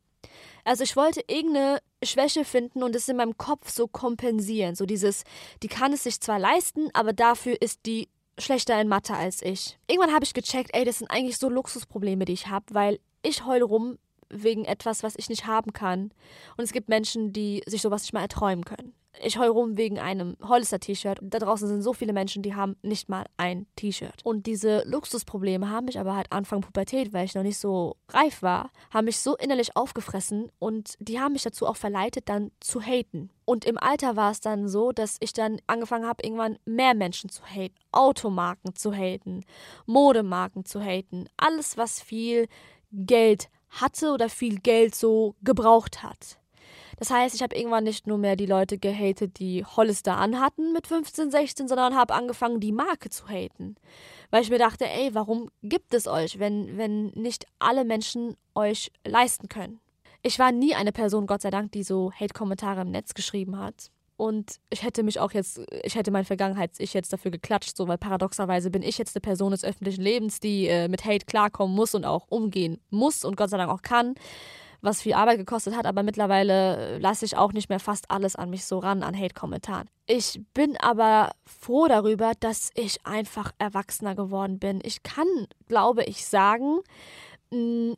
Also 0.63 0.83
ich 0.83 0.95
wollte 0.95 1.23
irgendeine 1.27 1.79
Schwäche 2.03 2.45
finden 2.45 2.83
und 2.83 2.95
es 2.95 3.09
in 3.09 3.17
meinem 3.17 3.37
Kopf 3.37 3.69
so 3.69 3.87
kompensieren. 3.87 4.75
So 4.75 4.85
dieses, 4.85 5.23
die 5.63 5.67
kann 5.67 5.93
es 5.93 6.03
sich 6.03 6.19
zwar 6.19 6.37
leisten, 6.37 6.89
aber 6.93 7.13
dafür 7.13 7.59
ist 7.59 7.85
die 7.85 8.09
schlechter 8.41 8.79
in 8.79 8.87
Mathe 8.87 9.13
als 9.13 9.41
ich. 9.41 9.77
Irgendwann 9.87 10.13
habe 10.13 10.25
ich 10.25 10.33
gecheckt, 10.33 10.71
ey, 10.73 10.85
das 10.85 10.99
sind 10.99 11.09
eigentlich 11.09 11.37
so 11.37 11.49
Luxusprobleme, 11.49 12.25
die 12.25 12.33
ich 12.33 12.47
habe, 12.47 12.65
weil 12.71 12.99
ich 13.23 13.45
heule 13.45 13.63
rum 13.63 13.97
wegen 14.29 14.65
etwas, 14.65 15.03
was 15.03 15.15
ich 15.17 15.29
nicht 15.29 15.45
haben 15.45 15.73
kann. 15.73 16.11
Und 16.57 16.63
es 16.63 16.71
gibt 16.71 16.89
Menschen, 16.89 17.33
die 17.33 17.63
sich 17.65 17.81
sowas 17.81 18.03
nicht 18.03 18.13
mal 18.13 18.21
erträumen 18.21 18.65
können. 18.65 18.93
Ich 19.23 19.37
heule 19.37 19.51
rum 19.51 19.77
wegen 19.77 19.99
einem 19.99 20.35
Hollister-T-Shirt. 20.41 21.19
Da 21.21 21.39
draußen 21.39 21.67
sind 21.67 21.81
so 21.83 21.93
viele 21.93 22.11
Menschen, 22.11 22.41
die 22.41 22.55
haben 22.55 22.75
nicht 22.81 23.07
mal 23.07 23.25
ein 23.37 23.67
T-Shirt. 23.75 24.21
Und 24.23 24.47
diese 24.47 24.83
Luxusprobleme 24.87 25.69
haben 25.69 25.85
mich 25.85 25.99
aber 25.99 26.15
halt 26.15 26.31
Anfang 26.31 26.61
Pubertät, 26.61 27.13
weil 27.13 27.25
ich 27.25 27.35
noch 27.35 27.43
nicht 27.43 27.59
so 27.59 27.97
reif 28.09 28.41
war, 28.41 28.71
haben 28.91 29.05
mich 29.05 29.19
so 29.19 29.37
innerlich 29.37 29.75
aufgefressen 29.75 30.51
und 30.57 30.95
die 30.99 31.19
haben 31.19 31.33
mich 31.33 31.43
dazu 31.43 31.67
auch 31.67 31.75
verleitet, 31.75 32.29
dann 32.29 32.51
zu 32.59 32.81
haten. 32.81 33.29
Und 33.45 33.65
im 33.65 33.77
Alter 33.77 34.15
war 34.15 34.31
es 34.31 34.39
dann 34.39 34.67
so, 34.67 34.91
dass 34.91 35.17
ich 35.19 35.33
dann 35.33 35.59
angefangen 35.67 36.07
habe, 36.07 36.23
irgendwann 36.23 36.57
mehr 36.65 36.95
Menschen 36.95 37.29
zu 37.29 37.43
haten, 37.43 37.75
Automarken 37.91 38.75
zu 38.75 38.93
haten, 38.93 39.45
Modemarken 39.85 40.65
zu 40.65 40.81
haten, 40.81 41.27
alles, 41.37 41.77
was 41.77 42.01
viel 42.01 42.47
Geld 42.91 43.49
hatte 43.69 44.11
oder 44.11 44.29
viel 44.29 44.59
Geld 44.59 44.95
so 44.95 45.35
gebraucht 45.43 46.01
hat. 46.03 46.40
Das 47.01 47.09
heißt, 47.09 47.33
ich 47.33 47.41
habe 47.41 47.55
irgendwann 47.55 47.83
nicht 47.83 48.05
nur 48.05 48.19
mehr 48.19 48.35
die 48.35 48.45
Leute 48.45 48.77
gehatet, 48.77 49.39
die 49.39 49.65
Hollister 49.65 50.17
anhatten 50.17 50.71
mit 50.71 50.85
15, 50.85 51.31
16, 51.31 51.67
sondern 51.67 51.95
habe 51.95 52.13
angefangen, 52.13 52.59
die 52.59 52.71
Marke 52.71 53.09
zu 53.09 53.27
haten. 53.27 53.73
Weil 54.29 54.43
ich 54.43 54.51
mir 54.51 54.59
dachte, 54.59 54.87
ey, 54.87 55.09
warum 55.15 55.49
gibt 55.63 55.95
es 55.95 56.05
euch, 56.05 56.37
wenn, 56.37 56.77
wenn 56.77 57.07
nicht 57.15 57.47
alle 57.57 57.85
Menschen 57.85 58.37
euch 58.53 58.91
leisten 59.03 59.49
können? 59.49 59.79
Ich 60.21 60.37
war 60.37 60.51
nie 60.51 60.75
eine 60.75 60.91
Person, 60.91 61.25
Gott 61.25 61.41
sei 61.41 61.49
Dank, 61.49 61.71
die 61.71 61.81
so 61.81 62.11
Hate-Kommentare 62.11 62.81
im 62.81 62.91
Netz 62.91 63.15
geschrieben 63.15 63.57
hat. 63.57 63.89
Und 64.15 64.57
ich 64.69 64.83
hätte 64.83 65.01
mich 65.01 65.19
auch 65.19 65.31
jetzt, 65.31 65.59
ich 65.81 65.95
hätte 65.95 66.11
mein 66.11 66.25
Vergangenheits-Ich 66.25 66.93
jetzt 66.93 67.11
dafür 67.11 67.31
geklatscht, 67.31 67.75
so, 67.75 67.87
weil 67.87 67.97
paradoxerweise 67.97 68.69
bin 68.69 68.83
ich 68.83 68.99
jetzt 68.99 69.15
eine 69.15 69.21
Person 69.21 69.49
des 69.49 69.63
öffentlichen 69.63 70.03
Lebens, 70.03 70.39
die 70.39 70.67
äh, 70.67 70.87
mit 70.87 71.03
Hate 71.03 71.25
klarkommen 71.25 71.75
muss 71.75 71.95
und 71.95 72.05
auch 72.05 72.27
umgehen 72.29 72.79
muss 72.91 73.25
und 73.25 73.37
Gott 73.37 73.49
sei 73.49 73.57
Dank 73.57 73.71
auch 73.71 73.81
kann, 73.81 74.13
was 74.81 75.01
viel 75.01 75.13
Arbeit 75.13 75.37
gekostet 75.37 75.75
hat, 75.75 75.85
aber 75.85 76.03
mittlerweile 76.03 76.97
lasse 76.99 77.25
ich 77.25 77.37
auch 77.37 77.53
nicht 77.53 77.69
mehr 77.69 77.79
fast 77.79 78.09
alles 78.09 78.35
an 78.35 78.49
mich 78.49 78.65
so 78.65 78.79
ran, 78.79 79.03
an 79.03 79.17
Hate-Kommentaren. 79.17 79.89
Ich 80.07 80.41
bin 80.53 80.77
aber 80.77 81.31
froh 81.45 81.87
darüber, 81.87 82.33
dass 82.39 82.71
ich 82.75 83.05
einfach 83.05 83.51
erwachsener 83.59 84.15
geworden 84.15 84.59
bin. 84.59 84.79
Ich 84.83 85.03
kann, 85.03 85.27
glaube 85.67 86.03
ich, 86.03 86.25
sagen, 86.25 86.79
mh, 87.51 87.95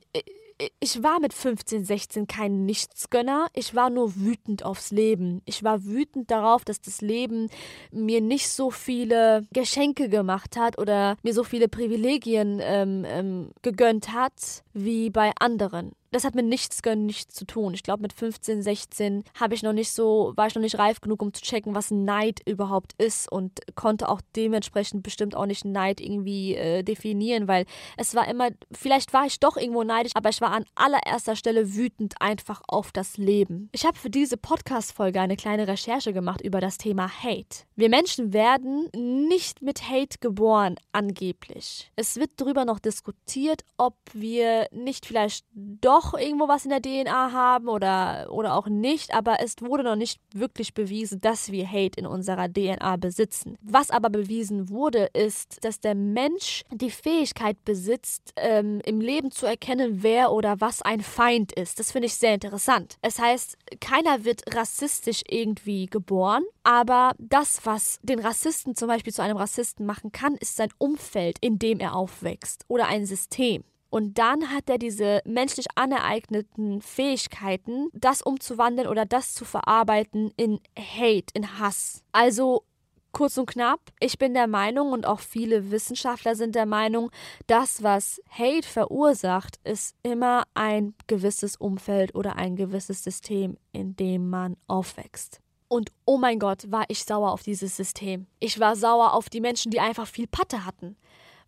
ich 0.79 1.03
war 1.03 1.19
mit 1.19 1.33
15, 1.33 1.83
16 1.83 2.27
kein 2.27 2.65
Nichtsgönner. 2.65 3.47
Ich 3.53 3.75
war 3.75 3.89
nur 3.89 4.15
wütend 4.15 4.63
aufs 4.63 4.91
Leben. 4.91 5.41
Ich 5.45 5.63
war 5.63 5.83
wütend 5.83 6.31
darauf, 6.31 6.63
dass 6.63 6.81
das 6.81 7.01
Leben 7.01 7.49
mir 7.91 8.21
nicht 8.21 8.49
so 8.49 8.71
viele 8.71 9.45
Geschenke 9.51 10.09
gemacht 10.09 10.57
hat 10.57 10.77
oder 10.77 11.17
mir 11.23 11.33
so 11.33 11.43
viele 11.43 11.67
Privilegien 11.67 12.59
ähm, 12.61 13.03
ähm, 13.05 13.51
gegönnt 13.61 14.13
hat 14.13 14.63
wie 14.73 15.09
bei 15.09 15.31
anderen 15.39 15.93
das 16.13 16.23
hat 16.23 16.35
mit 16.35 16.45
nichts 16.45 16.81
gönnen 16.81 17.05
nichts 17.05 17.33
zu 17.33 17.45
tun. 17.45 17.73
Ich 17.73 17.83
glaube, 17.83 18.01
mit 18.01 18.13
15, 18.13 18.61
16 18.61 19.23
habe 19.39 19.55
ich 19.55 19.63
noch 19.63 19.73
nicht 19.73 19.91
so, 19.91 20.33
war 20.35 20.47
ich 20.47 20.55
noch 20.55 20.61
nicht 20.61 20.77
reif 20.77 21.01
genug, 21.01 21.21
um 21.21 21.33
zu 21.33 21.41
checken, 21.41 21.75
was 21.75 21.91
Neid 21.91 22.41
überhaupt 22.45 22.93
ist 23.01 23.31
und 23.31 23.59
konnte 23.75 24.09
auch 24.09 24.21
dementsprechend 24.35 25.03
bestimmt 25.03 25.35
auch 25.35 25.45
nicht 25.45 25.65
Neid 25.65 25.99
irgendwie 25.99 26.55
äh, 26.55 26.83
definieren, 26.83 27.47
weil 27.47 27.65
es 27.97 28.15
war 28.15 28.27
immer, 28.27 28.49
vielleicht 28.71 29.13
war 29.13 29.25
ich 29.25 29.39
doch 29.39 29.57
irgendwo 29.57 29.83
neidisch, 29.83 30.11
aber 30.15 30.29
ich 30.29 30.41
war 30.41 30.51
an 30.51 30.65
allererster 30.75 31.35
Stelle 31.35 31.75
wütend 31.75 32.15
einfach 32.21 32.61
auf 32.67 32.91
das 32.91 33.17
Leben. 33.17 33.69
Ich 33.71 33.85
habe 33.85 33.97
für 33.97 34.09
diese 34.09 34.37
Podcast-Folge 34.37 35.19
eine 35.19 35.35
kleine 35.35 35.67
Recherche 35.67 36.13
gemacht 36.13 36.41
über 36.41 36.61
das 36.61 36.77
Thema 36.77 37.09
Hate. 37.09 37.65
Wir 37.75 37.89
Menschen 37.89 38.33
werden 38.33 38.89
nicht 38.95 39.61
mit 39.61 39.89
Hate 39.89 40.19
geboren, 40.19 40.75
angeblich. 40.91 41.91
Es 41.95 42.17
wird 42.17 42.31
darüber 42.37 42.65
noch 42.65 42.79
diskutiert, 42.79 43.63
ob 43.77 43.95
wir 44.13 44.67
nicht 44.71 45.05
vielleicht 45.05 45.45
doch 45.55 46.02
doch 46.03 46.19
irgendwo 46.19 46.47
was 46.47 46.65
in 46.65 46.69
der 46.69 46.81
DNA 46.81 47.31
haben 47.31 47.67
oder, 47.67 48.27
oder 48.31 48.55
auch 48.55 48.67
nicht, 48.67 49.13
aber 49.13 49.37
es 49.39 49.55
wurde 49.61 49.83
noch 49.83 49.95
nicht 49.95 50.19
wirklich 50.33 50.73
bewiesen, 50.73 51.21
dass 51.21 51.51
wir 51.51 51.67
Hate 51.67 51.99
in 51.99 52.05
unserer 52.05 52.51
DNA 52.51 52.97
besitzen. 52.97 53.57
Was 53.61 53.91
aber 53.91 54.09
bewiesen 54.09 54.69
wurde, 54.69 55.09
ist, 55.13 55.63
dass 55.63 55.79
der 55.79 55.95
Mensch 55.95 56.63
die 56.71 56.91
Fähigkeit 56.91 57.63
besitzt, 57.65 58.33
ähm, 58.35 58.81
im 58.85 59.01
Leben 59.01 59.31
zu 59.31 59.45
erkennen, 59.45 60.03
wer 60.03 60.31
oder 60.31 60.59
was 60.59 60.81
ein 60.81 61.01
Feind 61.01 61.51
ist. 61.53 61.79
Das 61.79 61.91
finde 61.91 62.07
ich 62.07 62.15
sehr 62.15 62.33
interessant. 62.33 62.97
Es 63.01 63.19
heißt, 63.19 63.57
keiner 63.79 64.25
wird 64.25 64.55
rassistisch 64.55 65.21
irgendwie 65.27 65.85
geboren, 65.85 66.43
aber 66.63 67.13
das, 67.17 67.65
was 67.65 67.99
den 68.03 68.19
Rassisten 68.19 68.75
zum 68.75 68.87
Beispiel 68.87 69.13
zu 69.13 69.21
einem 69.21 69.37
Rassisten 69.37 69.85
machen 69.85 70.11
kann, 70.11 70.35
ist 70.35 70.55
sein 70.55 70.69
Umfeld, 70.77 71.37
in 71.41 71.59
dem 71.59 71.79
er 71.79 71.95
aufwächst 71.95 72.65
oder 72.67 72.87
ein 72.87 73.05
System. 73.05 73.63
Und 73.93 74.17
dann 74.17 74.49
hat 74.51 74.71
er 74.71 74.79
diese 74.79 75.21
menschlich 75.23 75.67
anereigneten 75.75 76.81
Fähigkeiten, 76.81 77.89
das 77.93 78.23
umzuwandeln 78.23 78.87
oder 78.87 79.05
das 79.05 79.35
zu 79.35 79.45
verarbeiten 79.45 80.31
in 80.35 80.59
Hate, 80.75 81.27
in 81.35 81.59
Hass. 81.59 82.01
Also 82.11 82.63
Kurz 83.11 83.37
und 83.37 83.45
knapp, 83.45 83.79
ich 83.99 84.17
bin 84.17 84.33
der 84.33 84.47
Meinung 84.47 84.91
und 84.91 85.05
auch 85.05 85.19
viele 85.19 85.69
Wissenschaftler 85.69 86.33
sind 86.33 86.55
der 86.55 86.65
Meinung, 86.65 87.11
das, 87.45 87.83
was 87.83 88.19
Hate 88.27 88.67
verursacht, 88.67 89.59
ist 89.63 89.95
immer 90.01 90.45
ein 90.55 90.95
gewisses 91.05 91.55
Umfeld 91.55 92.15
oder 92.15 92.37
ein 92.37 92.55
gewisses 92.55 93.03
System, 93.03 93.59
in 93.71 93.95
dem 93.95 94.31
man 94.31 94.57
aufwächst. 94.65 95.41
Und 95.67 95.91
oh 96.05 96.17
mein 96.17 96.39
Gott, 96.39 96.71
war 96.71 96.85
ich 96.87 97.05
sauer 97.05 97.31
auf 97.31 97.43
dieses 97.43 97.75
System. 97.75 98.25
Ich 98.39 98.59
war 98.59 98.75
sauer 98.75 99.13
auf 99.13 99.29
die 99.29 99.41
Menschen, 99.41 99.69
die 99.69 99.79
einfach 99.79 100.07
viel 100.07 100.25
Patte 100.25 100.65
hatten 100.65 100.97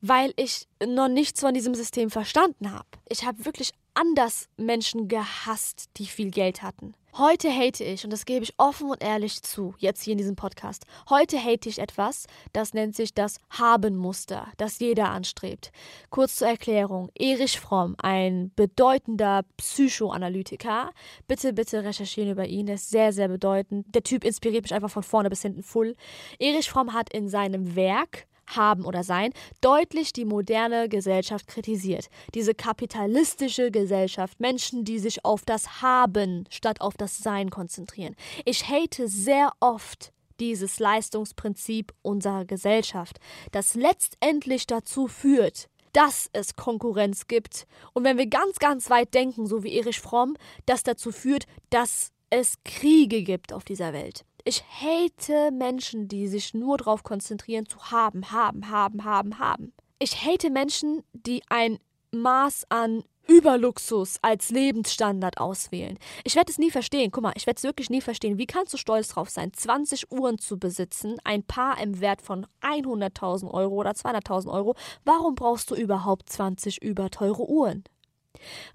weil 0.01 0.33
ich 0.35 0.67
noch 0.85 1.07
nichts 1.07 1.41
von 1.41 1.53
diesem 1.53 1.75
System 1.75 2.09
verstanden 2.09 2.71
habe. 2.71 2.87
Ich 3.09 3.25
habe 3.25 3.45
wirklich 3.45 3.71
anders 3.93 4.49
Menschen 4.57 5.07
gehasst, 5.07 5.89
die 5.97 6.05
viel 6.05 6.31
Geld 6.31 6.61
hatten. 6.61 6.93
Heute 7.17 7.49
hate 7.49 7.81
ich, 7.81 8.03
und 8.03 8.11
das 8.11 8.25
gebe 8.25 8.43
ich 8.43 8.53
offen 8.57 8.89
und 8.89 9.01
ehrlich 9.01 9.41
zu, 9.41 9.73
jetzt 9.77 10.03
hier 10.03 10.11
in 10.11 10.17
diesem 10.17 10.35
Podcast, 10.35 10.85
heute 11.09 11.41
hate 11.41 11.69
ich 11.69 11.79
etwas, 11.79 12.27
das 12.51 12.73
nennt 12.73 12.93
sich 12.93 13.13
das 13.13 13.39
Habenmuster, 13.51 14.49
das 14.57 14.79
jeder 14.79 15.11
anstrebt. 15.11 15.71
Kurz 16.09 16.35
zur 16.35 16.49
Erklärung, 16.49 17.09
Erich 17.17 17.57
Fromm, 17.57 17.95
ein 17.99 18.51
bedeutender 18.57 19.45
Psychoanalytiker, 19.55 20.91
bitte, 21.25 21.53
bitte 21.53 21.85
recherchieren 21.85 22.31
über 22.31 22.47
ihn, 22.47 22.67
er 22.67 22.75
ist 22.75 22.89
sehr, 22.89 23.13
sehr 23.13 23.29
bedeutend. 23.29 23.95
Der 23.95 24.03
Typ 24.03 24.25
inspiriert 24.25 24.63
mich 24.63 24.73
einfach 24.73 24.91
von 24.91 25.03
vorne 25.03 25.29
bis 25.29 25.41
hinten 25.41 25.63
full. 25.63 25.95
Erich 26.37 26.69
Fromm 26.69 26.91
hat 26.91 27.13
in 27.13 27.29
seinem 27.29 27.77
Werk 27.77 28.27
haben 28.47 28.85
oder 28.85 29.03
sein, 29.03 29.31
deutlich 29.61 30.13
die 30.13 30.25
moderne 30.25 30.89
Gesellschaft 30.89 31.47
kritisiert. 31.47 32.07
Diese 32.33 32.53
kapitalistische 32.53 33.71
Gesellschaft, 33.71 34.39
Menschen, 34.39 34.83
die 34.83 34.99
sich 34.99 35.25
auf 35.25 35.43
das 35.45 35.81
Haben 35.81 36.45
statt 36.49 36.81
auf 36.81 36.95
das 36.97 37.17
Sein 37.17 37.49
konzentrieren. 37.49 38.15
Ich 38.45 38.69
hate 38.69 39.07
sehr 39.07 39.51
oft 39.59 40.11
dieses 40.39 40.79
Leistungsprinzip 40.79 41.93
unserer 42.01 42.45
Gesellschaft, 42.45 43.19
das 43.51 43.75
letztendlich 43.75 44.67
dazu 44.67 45.07
führt, 45.07 45.69
dass 45.93 46.29
es 46.33 46.57
Konkurrenz 46.57 47.27
gibt. 47.27 47.67
Und 47.93 48.03
wenn 48.03 48.17
wir 48.17 48.27
ganz, 48.27 48.59
ganz 48.59 48.89
weit 48.89 49.13
denken, 49.13 49.47
so 49.47 49.63
wie 49.63 49.77
Erich 49.77 50.01
Fromm, 50.01 50.35
das 50.65 50.83
dazu 50.83 51.11
führt, 51.11 51.45
dass 51.69 52.11
es 52.29 52.55
Kriege 52.65 53.23
gibt 53.23 53.53
auf 53.53 53.63
dieser 53.63 53.93
Welt. 53.93 54.25
Ich 54.47 54.63
hate 54.79 55.51
Menschen, 55.51 56.07
die 56.07 56.27
sich 56.27 56.53
nur 56.53 56.77
darauf 56.77 57.01
konzentrieren, 57.01 57.65
zu 57.65 57.79
haben, 57.89 58.31
haben, 58.31 58.69
haben, 58.69 59.03
haben, 59.03 59.39
haben. 59.39 59.73
Ich 59.97 60.23
hate 60.23 60.51
Menschen, 60.51 61.03
die 61.13 61.41
ein 61.49 61.79
Maß 62.11 62.67
an 62.69 63.03
Überluxus 63.27 64.19
als 64.21 64.51
Lebensstandard 64.51 65.39
auswählen. 65.39 65.97
Ich 66.23 66.35
werde 66.35 66.51
es 66.51 66.59
nie 66.59 66.69
verstehen. 66.69 67.09
Guck 67.09 67.23
mal, 67.23 67.33
ich 67.35 67.47
werde 67.47 67.57
es 67.57 67.63
wirklich 67.63 67.89
nie 67.89 68.01
verstehen. 68.01 68.37
Wie 68.37 68.45
kannst 68.45 68.71
du 68.71 68.77
stolz 68.77 69.07
drauf 69.07 69.31
sein, 69.31 69.51
20 69.51 70.11
Uhren 70.11 70.37
zu 70.37 70.59
besitzen, 70.59 71.15
ein 71.23 71.41
Paar 71.41 71.81
im 71.81 71.99
Wert 71.99 72.21
von 72.21 72.45
100.000 72.61 73.49
Euro 73.49 73.73
oder 73.73 73.93
200.000 73.93 74.53
Euro? 74.53 74.75
Warum 75.05 75.33
brauchst 75.33 75.71
du 75.71 75.75
überhaupt 75.75 76.29
20 76.29 76.83
überteure 76.83 77.49
Uhren? 77.49 77.83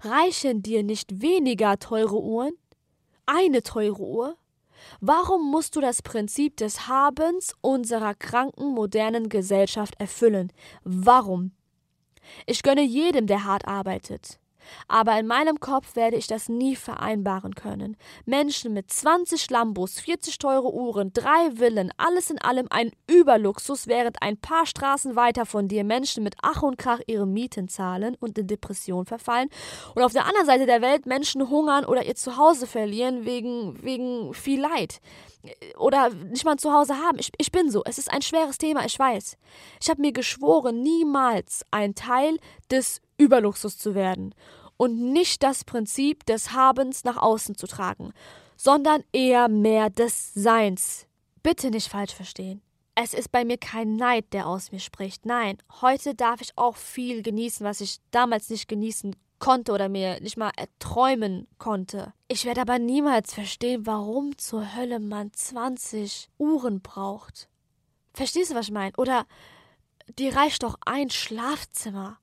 Reichen 0.01 0.63
dir 0.63 0.83
nicht 0.83 1.21
weniger 1.21 1.79
teure 1.79 2.19
Uhren? 2.19 2.51
Eine 3.25 3.63
teure 3.63 4.01
Uhr? 4.01 4.35
Warum 4.99 5.49
musst 5.49 5.75
du 5.75 5.81
das 5.81 6.01
Prinzip 6.01 6.57
des 6.57 6.87
Habens 6.87 7.55
unserer 7.61 8.13
kranken 8.13 8.73
modernen 8.73 9.29
Gesellschaft 9.29 9.95
erfüllen? 9.99 10.51
Warum? 10.83 11.51
Ich 12.45 12.63
gönne 12.63 12.83
jedem, 12.83 13.27
der 13.27 13.45
hart 13.45 13.67
arbeitet. 13.67 14.40
Aber 14.87 15.19
in 15.19 15.27
meinem 15.27 15.59
Kopf 15.59 15.95
werde 15.95 16.17
ich 16.17 16.27
das 16.27 16.49
nie 16.49 16.75
vereinbaren 16.75 17.55
können. 17.55 17.97
Menschen 18.25 18.73
mit 18.73 18.91
20 18.91 19.49
Lambos, 19.49 19.99
40 19.99 20.37
teure 20.37 20.73
Uhren, 20.73 21.13
drei 21.13 21.51
Villen, 21.55 21.91
alles 21.97 22.29
in 22.29 22.39
allem 22.39 22.67
ein 22.69 22.91
Überluxus, 23.09 23.87
während 23.87 24.21
ein 24.21 24.37
paar 24.37 24.65
Straßen 24.65 25.15
weiter 25.15 25.45
von 25.45 25.67
dir 25.67 25.83
Menschen 25.83 26.23
mit 26.23 26.35
Ach 26.41 26.63
und 26.63 26.77
Krach 26.77 27.01
ihre 27.07 27.27
Mieten 27.27 27.67
zahlen 27.67 28.15
und 28.19 28.37
in 28.37 28.47
Depression 28.47 29.05
verfallen 29.05 29.49
und 29.95 30.03
auf 30.03 30.13
der 30.13 30.25
anderen 30.25 30.45
Seite 30.45 30.65
der 30.65 30.81
Welt 30.81 31.05
Menschen 31.05 31.49
hungern 31.49 31.85
oder 31.85 32.05
ihr 32.05 32.15
Zuhause 32.15 32.67
verlieren 32.67 33.25
wegen, 33.25 33.81
wegen 33.83 34.33
viel 34.33 34.61
Leid 34.61 34.99
oder 35.77 36.09
nicht 36.09 36.45
mal 36.45 36.51
ein 36.51 36.57
Zuhause 36.57 36.95
haben. 36.97 37.17
Ich, 37.19 37.31
ich 37.37 37.51
bin 37.51 37.71
so. 37.71 37.83
Es 37.85 37.97
ist 37.97 38.11
ein 38.11 38.21
schweres 38.21 38.57
Thema, 38.57 38.85
ich 38.85 38.97
weiß. 38.97 39.37
Ich 39.81 39.89
habe 39.89 40.01
mir 40.01 40.11
geschworen, 40.11 40.81
niemals 40.81 41.65
ein 41.71 41.95
Teil 41.95 42.37
des 42.69 43.01
Überluxus 43.21 43.77
zu 43.77 43.93
werden 43.93 44.33
und 44.77 44.99
nicht 45.13 45.43
das 45.43 45.63
Prinzip 45.63 46.25
des 46.25 46.53
Habens 46.53 47.03
nach 47.03 47.17
außen 47.17 47.55
zu 47.55 47.67
tragen, 47.67 48.13
sondern 48.57 49.03
eher 49.13 49.47
mehr 49.47 49.91
des 49.91 50.33
Seins. 50.33 51.05
Bitte 51.43 51.69
nicht 51.69 51.87
falsch 51.87 52.15
verstehen. 52.15 52.61
Es 52.95 53.13
ist 53.13 53.31
bei 53.31 53.45
mir 53.45 53.57
kein 53.57 53.95
Neid, 53.95 54.33
der 54.33 54.47
aus 54.47 54.71
mir 54.71 54.79
spricht. 54.79 55.25
Nein, 55.25 55.57
heute 55.81 56.15
darf 56.15 56.41
ich 56.41 56.57
auch 56.57 56.75
viel 56.75 57.21
genießen, 57.21 57.65
was 57.65 57.79
ich 57.79 57.99
damals 58.09 58.49
nicht 58.49 58.67
genießen 58.67 59.15
konnte 59.37 59.71
oder 59.71 59.87
mir 59.87 60.19
nicht 60.21 60.37
mal 60.37 60.51
erträumen 60.55 61.47
konnte. 61.57 62.13
Ich 62.27 62.45
werde 62.45 62.61
aber 62.61 62.79
niemals 62.79 63.33
verstehen, 63.33 63.85
warum 63.85 64.37
zur 64.37 64.75
Hölle 64.75 64.99
man 64.99 65.31
20 65.31 66.29
Uhren 66.37 66.81
braucht. 66.81 67.49
Verstehst 68.13 68.51
du, 68.51 68.55
was 68.55 68.65
ich 68.65 68.73
meine? 68.73 68.93
Oder 68.97 69.25
dir 70.17 70.35
reicht 70.35 70.63
doch 70.63 70.75
ein 70.85 71.09
Schlafzimmer. 71.09 72.20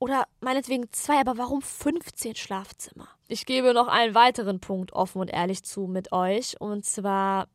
Oder 0.00 0.24
meinetwegen 0.40 0.90
zwei, 0.92 1.20
aber 1.20 1.36
warum 1.36 1.60
15 1.60 2.34
Schlafzimmer? 2.34 3.06
Ich 3.28 3.44
gebe 3.44 3.74
noch 3.74 3.86
einen 3.86 4.14
weiteren 4.14 4.58
Punkt 4.58 4.94
offen 4.94 5.20
und 5.20 5.28
ehrlich 5.28 5.62
zu 5.62 5.82
mit 5.82 6.10
euch. 6.10 6.58
Und 6.58 6.86
zwar 6.86 7.48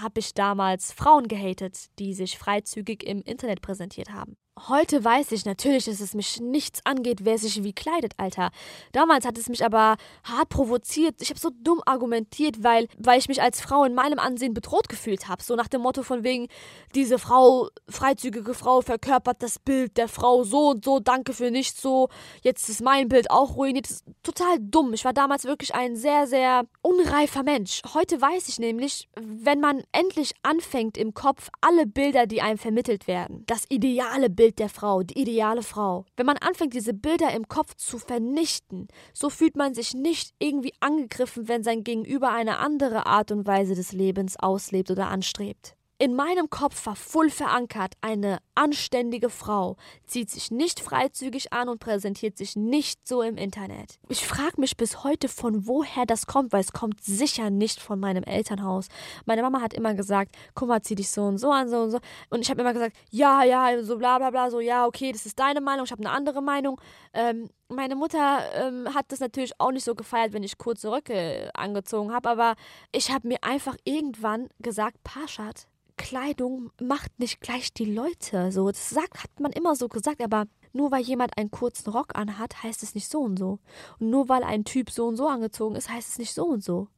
habe 0.00 0.20
ich 0.20 0.32
damals 0.32 0.92
Frauen 0.92 1.26
gehatet, 1.26 1.86
die 1.98 2.14
sich 2.14 2.38
freizügig 2.38 3.02
im 3.02 3.20
Internet 3.22 3.62
präsentiert 3.62 4.10
haben. 4.10 4.36
Heute 4.66 5.04
weiß 5.04 5.30
ich 5.32 5.44
natürlich, 5.44 5.84
dass 5.84 6.00
es 6.00 6.14
mich 6.14 6.40
nichts 6.40 6.80
angeht, 6.84 7.20
wer 7.24 7.38
sich 7.38 7.62
wie 7.62 7.72
kleidet, 7.72 8.14
Alter. 8.16 8.50
Damals 8.92 9.24
hat 9.24 9.38
es 9.38 9.48
mich 9.48 9.64
aber 9.64 9.96
hart 10.24 10.48
provoziert. 10.48 11.22
Ich 11.22 11.30
habe 11.30 11.38
so 11.38 11.50
dumm 11.62 11.80
argumentiert, 11.86 12.64
weil, 12.64 12.88
weil 12.98 13.18
ich 13.18 13.28
mich 13.28 13.40
als 13.40 13.60
Frau 13.60 13.84
in 13.84 13.94
meinem 13.94 14.18
Ansehen 14.18 14.54
bedroht 14.54 14.88
gefühlt 14.88 15.28
habe. 15.28 15.42
So 15.42 15.54
nach 15.54 15.68
dem 15.68 15.82
Motto 15.82 16.02
von 16.02 16.24
wegen, 16.24 16.48
diese 16.94 17.18
Frau, 17.18 17.68
freizügige 17.88 18.54
Frau, 18.54 18.80
verkörpert 18.80 19.42
das 19.42 19.58
Bild 19.58 19.96
der 19.96 20.08
Frau 20.08 20.42
so 20.42 20.70
und 20.70 20.84
so, 20.84 20.98
danke 20.98 21.34
für 21.34 21.50
nichts 21.50 21.80
so. 21.80 22.08
Jetzt 22.42 22.68
ist 22.68 22.80
mein 22.80 23.08
Bild 23.08 23.30
auch 23.30 23.54
ruiniert. 23.54 23.84
Das 23.84 23.92
ist 23.92 24.04
total 24.22 24.58
dumm. 24.60 24.92
Ich 24.92 25.04
war 25.04 25.12
damals 25.12 25.44
wirklich 25.44 25.74
ein 25.74 25.94
sehr, 25.94 26.26
sehr 26.26 26.64
unreifer 26.82 27.42
Mensch. 27.42 27.82
Heute 27.94 28.20
weiß 28.20 28.48
ich 28.48 28.58
nämlich, 28.58 29.08
wenn 29.14 29.60
man 29.60 29.82
endlich 29.92 30.32
anfängt 30.42 30.96
im 30.96 31.14
Kopf 31.14 31.50
alle 31.60 31.86
Bilder, 31.86 32.26
die 32.26 32.42
einem 32.42 32.58
vermittelt 32.58 33.06
werden, 33.06 33.44
das 33.46 33.64
ideale 33.68 34.30
Bild 34.30 34.47
Bild 34.48 34.60
der 34.60 34.70
Frau, 34.70 35.02
die 35.02 35.20
ideale 35.20 35.62
Frau. 35.62 36.06
Wenn 36.16 36.24
man 36.24 36.38
anfängt, 36.38 36.72
diese 36.72 36.94
Bilder 36.94 37.34
im 37.34 37.48
Kopf 37.48 37.74
zu 37.74 37.98
vernichten, 37.98 38.88
so 39.12 39.28
fühlt 39.28 39.56
man 39.56 39.74
sich 39.74 39.92
nicht 39.92 40.32
irgendwie 40.38 40.72
angegriffen, 40.80 41.48
wenn 41.48 41.62
sein 41.62 41.84
Gegenüber 41.84 42.32
eine 42.32 42.56
andere 42.58 43.04
Art 43.04 43.30
und 43.30 43.46
Weise 43.46 43.74
des 43.74 43.92
Lebens 43.92 44.38
auslebt 44.38 44.90
oder 44.90 45.08
anstrebt. 45.08 45.77
In 46.00 46.14
meinem 46.14 46.48
Kopf 46.48 46.86
war 46.86 46.94
voll 46.94 47.28
verankert, 47.28 47.94
eine 48.02 48.38
anständige 48.54 49.30
Frau 49.30 49.74
zieht 50.06 50.30
sich 50.30 50.52
nicht 50.52 50.78
freizügig 50.78 51.52
an 51.52 51.68
und 51.68 51.80
präsentiert 51.80 52.38
sich 52.38 52.54
nicht 52.54 53.08
so 53.08 53.20
im 53.20 53.36
Internet. 53.36 53.98
Ich 54.08 54.24
frage 54.24 54.60
mich 54.60 54.76
bis 54.76 55.02
heute, 55.02 55.28
von 55.28 55.66
woher 55.66 56.06
das 56.06 56.26
kommt, 56.26 56.52
weil 56.52 56.60
es 56.60 56.70
kommt 56.70 57.02
sicher 57.02 57.50
nicht 57.50 57.80
von 57.80 57.98
meinem 57.98 58.22
Elternhaus. 58.22 58.86
Meine 59.26 59.42
Mama 59.42 59.60
hat 59.60 59.74
immer 59.74 59.94
gesagt, 59.94 60.36
guck 60.54 60.68
mal, 60.68 60.82
zieh 60.82 60.94
dich 60.94 61.10
so 61.10 61.24
und 61.24 61.38
so 61.38 61.50
an, 61.50 61.68
so 61.68 61.78
und 61.78 61.90
so. 61.90 61.98
Und 62.30 62.42
ich 62.42 62.50
habe 62.50 62.60
immer 62.60 62.74
gesagt, 62.74 62.96
ja, 63.10 63.42
ja, 63.42 63.82
so 63.82 63.98
bla 63.98 64.18
bla 64.18 64.30
bla, 64.30 64.52
so 64.52 64.60
ja, 64.60 64.86
okay, 64.86 65.10
das 65.10 65.26
ist 65.26 65.40
deine 65.40 65.60
Meinung, 65.60 65.84
ich 65.84 65.90
habe 65.90 66.04
eine 66.04 66.12
andere 66.12 66.42
Meinung. 66.42 66.80
Ähm, 67.12 67.50
meine 67.66 67.96
Mutter 67.96 68.38
ähm, 68.54 68.94
hat 68.94 69.06
das 69.08 69.18
natürlich 69.18 69.58
auch 69.58 69.72
nicht 69.72 69.84
so 69.84 69.96
gefeiert, 69.96 70.32
wenn 70.32 70.44
ich 70.44 70.58
kurze 70.58 70.92
Röcke 70.92 71.50
angezogen 71.54 72.14
habe, 72.14 72.30
aber 72.30 72.54
ich 72.92 73.10
habe 73.10 73.26
mir 73.26 73.38
einfach 73.42 73.74
irgendwann 73.82 74.48
gesagt, 74.60 75.02
Paschat, 75.02 75.66
Kleidung 75.98 76.70
macht 76.80 77.18
nicht 77.18 77.42
gleich 77.42 77.74
die 77.74 77.84
Leute. 77.84 78.50
So, 78.50 78.68
das 78.68 78.88
sagt, 78.88 79.22
hat 79.22 79.38
man 79.38 79.52
immer 79.52 79.76
so 79.76 79.88
gesagt, 79.88 80.22
aber 80.22 80.46
nur 80.72 80.90
weil 80.90 81.02
jemand 81.02 81.36
einen 81.36 81.50
kurzen 81.50 81.90
Rock 81.90 82.16
anhat, 82.16 82.62
heißt 82.62 82.82
es 82.82 82.94
nicht 82.94 83.10
so 83.10 83.20
und 83.20 83.38
so. 83.38 83.58
Und 83.98 84.08
nur 84.08 84.30
weil 84.30 84.42
ein 84.42 84.64
Typ 84.64 84.90
so 84.90 85.06
und 85.08 85.16
so 85.16 85.28
angezogen 85.28 85.76
ist, 85.76 85.90
heißt 85.90 86.08
es 86.08 86.18
nicht 86.18 86.32
so 86.32 86.46
und 86.46 86.64
so. 86.64 86.88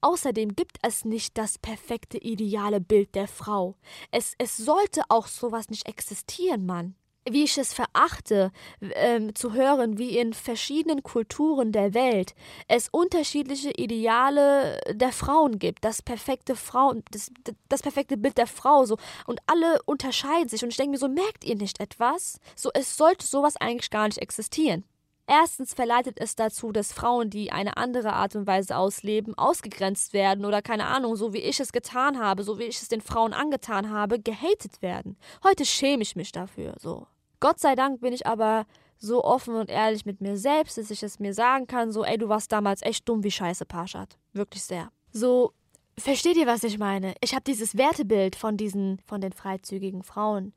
Außerdem 0.00 0.56
gibt 0.56 0.78
es 0.82 1.04
nicht 1.04 1.38
das 1.38 1.58
perfekte 1.58 2.18
ideale 2.18 2.80
Bild 2.80 3.14
der 3.14 3.28
Frau. 3.28 3.76
Es, 4.10 4.34
es 4.38 4.56
sollte 4.56 5.02
auch 5.08 5.28
sowas 5.28 5.68
nicht 5.68 5.86
existieren, 5.86 6.66
Mann 6.66 6.96
wie 7.30 7.44
ich 7.44 7.58
es 7.58 7.72
verachte, 7.72 8.52
ähm, 8.80 9.34
zu 9.34 9.52
hören, 9.52 9.98
wie 9.98 10.18
in 10.18 10.32
verschiedenen 10.32 11.02
Kulturen 11.02 11.72
der 11.72 11.94
Welt 11.94 12.34
es 12.68 12.88
unterschiedliche 12.88 13.70
Ideale 13.70 14.80
der 14.92 15.12
Frauen 15.12 15.58
gibt, 15.58 15.84
das 15.84 16.02
perfekte 16.02 16.56
Frauen, 16.56 17.02
das, 17.10 17.30
das 17.68 17.82
perfekte 17.82 18.16
Bild 18.16 18.38
der 18.38 18.46
Frau, 18.46 18.84
so 18.84 18.96
und 19.26 19.40
alle 19.46 19.80
unterscheiden 19.84 20.48
sich 20.48 20.62
und 20.62 20.70
ich 20.70 20.76
denke 20.76 20.92
mir 20.92 20.98
so, 20.98 21.08
merkt 21.08 21.44
ihr 21.44 21.56
nicht 21.56 21.80
etwas? 21.80 22.40
So, 22.54 22.70
es 22.74 22.96
sollte 22.96 23.26
sowas 23.26 23.56
eigentlich 23.56 23.90
gar 23.90 24.06
nicht 24.06 24.18
existieren. 24.18 24.84
Erstens 25.28 25.74
verleitet 25.74 26.20
es 26.20 26.36
dazu, 26.36 26.70
dass 26.70 26.92
Frauen, 26.92 27.30
die 27.30 27.50
eine 27.50 27.76
andere 27.76 28.12
Art 28.12 28.36
und 28.36 28.46
Weise 28.46 28.76
ausleben, 28.76 29.36
ausgegrenzt 29.36 30.12
werden 30.12 30.44
oder 30.44 30.62
keine 30.62 30.86
Ahnung, 30.86 31.16
so 31.16 31.32
wie 31.32 31.38
ich 31.38 31.58
es 31.58 31.72
getan 31.72 32.20
habe, 32.20 32.44
so 32.44 32.60
wie 32.60 32.64
ich 32.64 32.80
es 32.80 32.88
den 32.88 33.00
Frauen 33.00 33.32
angetan 33.32 33.90
habe, 33.90 34.20
gehatet 34.20 34.82
werden. 34.82 35.16
Heute 35.42 35.64
schäme 35.64 36.02
ich 36.02 36.14
mich 36.14 36.30
dafür, 36.30 36.74
so. 36.78 37.08
Gott 37.40 37.60
sei 37.60 37.74
Dank 37.74 38.00
bin 38.00 38.12
ich 38.12 38.26
aber 38.26 38.66
so 38.98 39.24
offen 39.24 39.54
und 39.54 39.70
ehrlich 39.70 40.06
mit 40.06 40.20
mir 40.20 40.36
selbst, 40.36 40.78
dass 40.78 40.90
ich 40.90 41.02
es 41.02 41.18
mir 41.18 41.34
sagen 41.34 41.66
kann, 41.66 41.92
so, 41.92 42.04
ey, 42.04 42.16
du 42.16 42.28
warst 42.28 42.50
damals 42.52 42.82
echt 42.82 43.08
dumm 43.08 43.24
wie 43.24 43.30
Scheiße, 43.30 43.66
Parshad. 43.66 44.16
Wirklich 44.32 44.62
sehr. 44.62 44.90
So, 45.12 45.52
versteht 45.98 46.36
ihr, 46.36 46.46
was 46.46 46.64
ich 46.64 46.78
meine? 46.78 47.14
Ich 47.20 47.34
habe 47.34 47.44
dieses 47.44 47.76
Wertebild 47.76 48.36
von 48.36 48.56
diesen, 48.56 48.98
von 49.06 49.20
den 49.20 49.32
freizügigen 49.32 50.02
Frauen, 50.02 50.54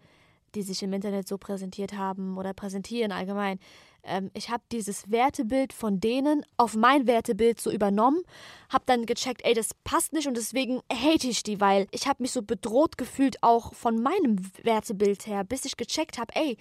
die 0.56 0.62
sich 0.62 0.82
im 0.82 0.94
Internet 0.94 1.28
so 1.28 1.38
präsentiert 1.38 1.94
haben 1.94 2.38
oder 2.38 2.54
präsentieren 2.54 3.12
allgemein. 3.12 3.60
Ähm, 4.04 4.32
ich 4.34 4.50
habe 4.50 4.64
dieses 4.72 5.12
Wertebild 5.12 5.74
von 5.74 6.00
denen 6.00 6.46
auf 6.58 6.76
mein 6.76 7.08
Wertebild 7.08 7.60
so 7.60 7.72
übernommen, 7.72 8.22
habe 8.70 8.84
dann 8.86 9.06
gecheckt, 9.06 9.42
ey, 9.44 9.54
das 9.54 9.74
passt 9.84 10.14
nicht 10.14 10.28
und 10.28 10.38
deswegen 10.38 10.82
hate 10.92 11.28
ich 11.28 11.44
die, 11.44 11.60
weil 11.60 11.88
ich 11.92 12.08
habe 12.08 12.24
mich 12.24 12.32
so 12.32 12.42
bedroht 12.42 12.98
gefühlt 12.98 13.42
auch 13.44 13.74
von 13.74 14.02
meinem 14.02 14.40
Wertebild 14.64 15.28
her, 15.28 15.44
bis 15.44 15.66
ich 15.66 15.78
gecheckt 15.78 16.18
habe, 16.18 16.36
ey, 16.36 16.58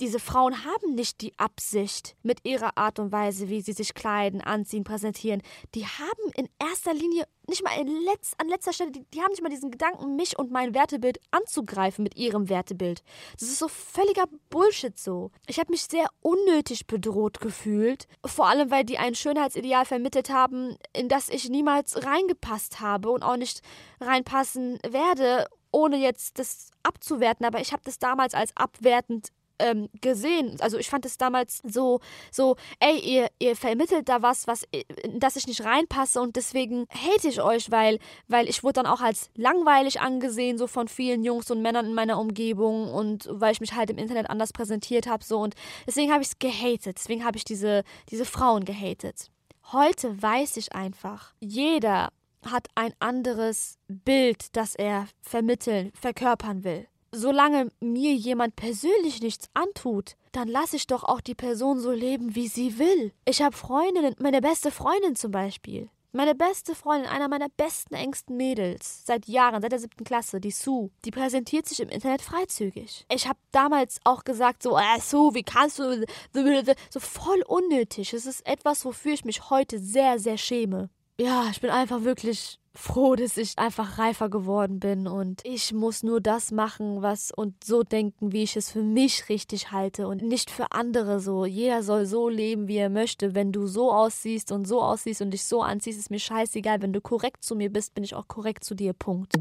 diese 0.00 0.20
Frauen 0.20 0.64
haben 0.64 0.94
nicht 0.94 1.20
die 1.20 1.38
Absicht 1.38 2.16
mit 2.22 2.44
ihrer 2.44 2.76
Art 2.78 2.98
und 2.98 3.12
Weise, 3.12 3.48
wie 3.48 3.60
sie 3.60 3.72
sich 3.72 3.94
kleiden, 3.94 4.40
anziehen, 4.40 4.84
präsentieren. 4.84 5.42
Die 5.74 5.86
haben 5.86 6.32
in 6.36 6.48
erster 6.58 6.94
Linie, 6.94 7.26
nicht 7.48 7.64
mal 7.64 7.72
Letz-, 7.72 8.34
an 8.38 8.48
letzter 8.48 8.72
Stelle, 8.72 8.92
die, 8.92 9.04
die, 9.12 9.20
haben 9.20 9.30
nicht 9.30 9.42
mal 9.42 9.48
diesen 9.48 9.70
Gedanken, 9.70 10.16
mich 10.16 10.38
und 10.38 10.50
mein 10.50 10.74
Wertebild 10.74 11.18
anzugreifen 11.30 12.02
mit 12.02 12.16
ihrem 12.16 12.48
Wertebild. 12.48 13.02
Das 13.38 13.48
ist 13.48 13.58
so 13.58 13.68
völliger 13.68 14.26
Bullshit 14.50 14.98
so. 14.98 15.30
Ich 15.46 15.58
habe 15.58 15.72
mich 15.72 15.84
sehr 15.84 16.08
unnötig 16.20 16.86
bedroht 16.86 17.40
gefühlt, 17.40 18.06
vor 18.24 18.46
allem 18.46 18.70
weil 18.70 18.84
die 18.84 18.98
ein 18.98 19.14
Schönheitsideal 19.14 19.84
vermittelt 19.84 20.30
haben, 20.30 20.76
in 20.92 21.08
das 21.08 21.28
ich 21.28 21.48
niemals 21.48 22.04
reingepasst 22.04 22.80
habe 22.80 23.10
und 23.10 23.22
auch 23.22 23.36
nicht 23.36 23.62
reinpassen 24.00 24.78
werde 24.88 25.46
ohne 25.70 25.98
jetzt 25.98 26.38
das 26.38 26.70
abzuwerten, 26.82 27.44
aber 27.44 27.60
ich 27.60 27.72
habe 27.72 27.82
das 27.84 27.98
damals 27.98 28.34
als 28.34 28.56
abwertend 28.56 29.28
ähm, 29.58 29.88
gesehen. 30.00 30.56
Also 30.60 30.78
ich 30.78 30.88
fand 30.88 31.04
es 31.04 31.18
damals 31.18 31.60
so, 31.64 32.00
so, 32.30 32.56
ey, 32.80 32.98
ihr, 32.98 33.28
ihr 33.38 33.56
vermittelt 33.56 34.08
da 34.08 34.22
was, 34.22 34.46
was, 34.46 34.64
in 34.70 35.20
das 35.20 35.36
ich 35.36 35.46
nicht 35.46 35.64
reinpasse 35.64 36.20
und 36.20 36.36
deswegen 36.36 36.86
hate 36.90 37.28
ich 37.28 37.40
euch, 37.40 37.70
weil, 37.70 37.98
weil 38.28 38.48
ich 38.48 38.62
wurde 38.62 38.74
dann 38.74 38.86
auch 38.86 39.00
als 39.00 39.30
langweilig 39.34 40.00
angesehen, 40.00 40.58
so 40.58 40.66
von 40.66 40.88
vielen 40.88 41.24
Jungs 41.24 41.50
und 41.50 41.62
Männern 41.62 41.86
in 41.86 41.94
meiner 41.94 42.18
Umgebung 42.18 42.92
und 42.92 43.28
weil 43.30 43.52
ich 43.52 43.60
mich 43.60 43.74
halt 43.74 43.90
im 43.90 43.98
Internet 43.98 44.30
anders 44.30 44.52
präsentiert 44.52 45.06
habe, 45.06 45.24
so 45.24 45.38
und 45.38 45.54
deswegen 45.86 46.12
habe 46.12 46.22
ich 46.22 46.28
es 46.28 46.38
gehatet. 46.38 46.98
Deswegen 46.98 47.24
habe 47.24 47.36
ich 47.36 47.44
diese, 47.44 47.84
diese 48.10 48.24
Frauen 48.24 48.64
gehatet. 48.64 49.30
Heute 49.72 50.20
weiß 50.20 50.56
ich 50.56 50.74
einfach, 50.74 51.32
jeder 51.40 52.08
hat 52.46 52.68
ein 52.74 52.94
anderes 53.00 53.78
Bild, 53.88 54.56
das 54.56 54.74
er 54.74 55.06
vermitteln, 55.20 55.92
verkörpern 55.94 56.64
will 56.64 56.88
solange 57.18 57.70
mir 57.80 58.14
jemand 58.14 58.56
persönlich 58.56 59.20
nichts 59.20 59.48
antut, 59.54 60.16
dann 60.32 60.48
lasse 60.48 60.76
ich 60.76 60.86
doch 60.86 61.04
auch 61.04 61.20
die 61.20 61.34
Person 61.34 61.80
so 61.80 61.90
leben, 61.90 62.34
wie 62.34 62.48
sie 62.48 62.78
will. 62.78 63.12
Ich 63.24 63.42
habe 63.42 63.56
Freundinnen, 63.56 64.14
meine 64.18 64.40
beste 64.40 64.70
Freundin 64.70 65.16
zum 65.16 65.32
Beispiel. 65.32 65.90
Meine 66.12 66.34
beste 66.34 66.74
Freundin, 66.74 67.10
einer 67.10 67.28
meiner 67.28 67.50
besten, 67.50 67.94
engsten 67.94 68.38
Mädels, 68.38 69.04
seit 69.04 69.28
Jahren, 69.28 69.60
seit 69.60 69.72
der 69.72 69.78
siebten 69.78 70.04
Klasse, 70.04 70.40
die 70.40 70.50
Sue, 70.50 70.90
die 71.04 71.10
präsentiert 71.10 71.68
sich 71.68 71.80
im 71.80 71.90
Internet 71.90 72.22
freizügig. 72.22 73.04
Ich 73.12 73.28
habe 73.28 73.38
damals 73.52 74.00
auch 74.04 74.24
gesagt, 74.24 74.62
so, 74.62 74.78
äh, 74.78 75.00
Sue, 75.02 75.34
wie 75.34 75.42
kannst 75.42 75.78
du, 75.78 76.06
so 76.32 77.00
voll 77.00 77.42
unnötig. 77.46 78.14
Es 78.14 78.24
ist 78.24 78.46
etwas, 78.46 78.86
wofür 78.86 79.12
ich 79.12 79.26
mich 79.26 79.50
heute 79.50 79.78
sehr, 79.78 80.18
sehr 80.18 80.38
schäme. 80.38 80.88
Ja, 81.20 81.48
ich 81.50 81.60
bin 81.60 81.70
einfach 81.70 82.04
wirklich 82.04 82.60
froh, 82.74 83.16
dass 83.16 83.36
ich 83.38 83.58
einfach 83.58 83.98
reifer 83.98 84.28
geworden 84.28 84.78
bin 84.78 85.08
und 85.08 85.44
ich 85.44 85.72
muss 85.72 86.04
nur 86.04 86.20
das 86.20 86.52
machen, 86.52 87.02
was 87.02 87.32
und 87.32 87.64
so 87.64 87.82
denken, 87.82 88.30
wie 88.30 88.44
ich 88.44 88.54
es 88.54 88.70
für 88.70 88.84
mich 88.84 89.28
richtig 89.28 89.72
halte 89.72 90.06
und 90.06 90.22
nicht 90.22 90.48
für 90.48 90.70
andere 90.70 91.18
so. 91.18 91.44
Jeder 91.44 91.82
soll 91.82 92.06
so 92.06 92.28
leben, 92.28 92.68
wie 92.68 92.76
er 92.76 92.88
möchte. 92.88 93.34
Wenn 93.34 93.50
du 93.50 93.66
so 93.66 93.90
aussiehst 93.90 94.52
und 94.52 94.68
so 94.68 94.80
aussiehst 94.80 95.20
und 95.20 95.32
dich 95.32 95.44
so 95.44 95.60
anziehst, 95.60 95.98
ist 95.98 96.10
mir 96.12 96.20
scheißegal. 96.20 96.82
Wenn 96.82 96.92
du 96.92 97.00
korrekt 97.00 97.42
zu 97.42 97.56
mir 97.56 97.72
bist, 97.72 97.94
bin 97.94 98.04
ich 98.04 98.14
auch 98.14 98.28
korrekt 98.28 98.62
zu 98.62 98.76
dir. 98.76 98.92
Punkt. 98.92 99.32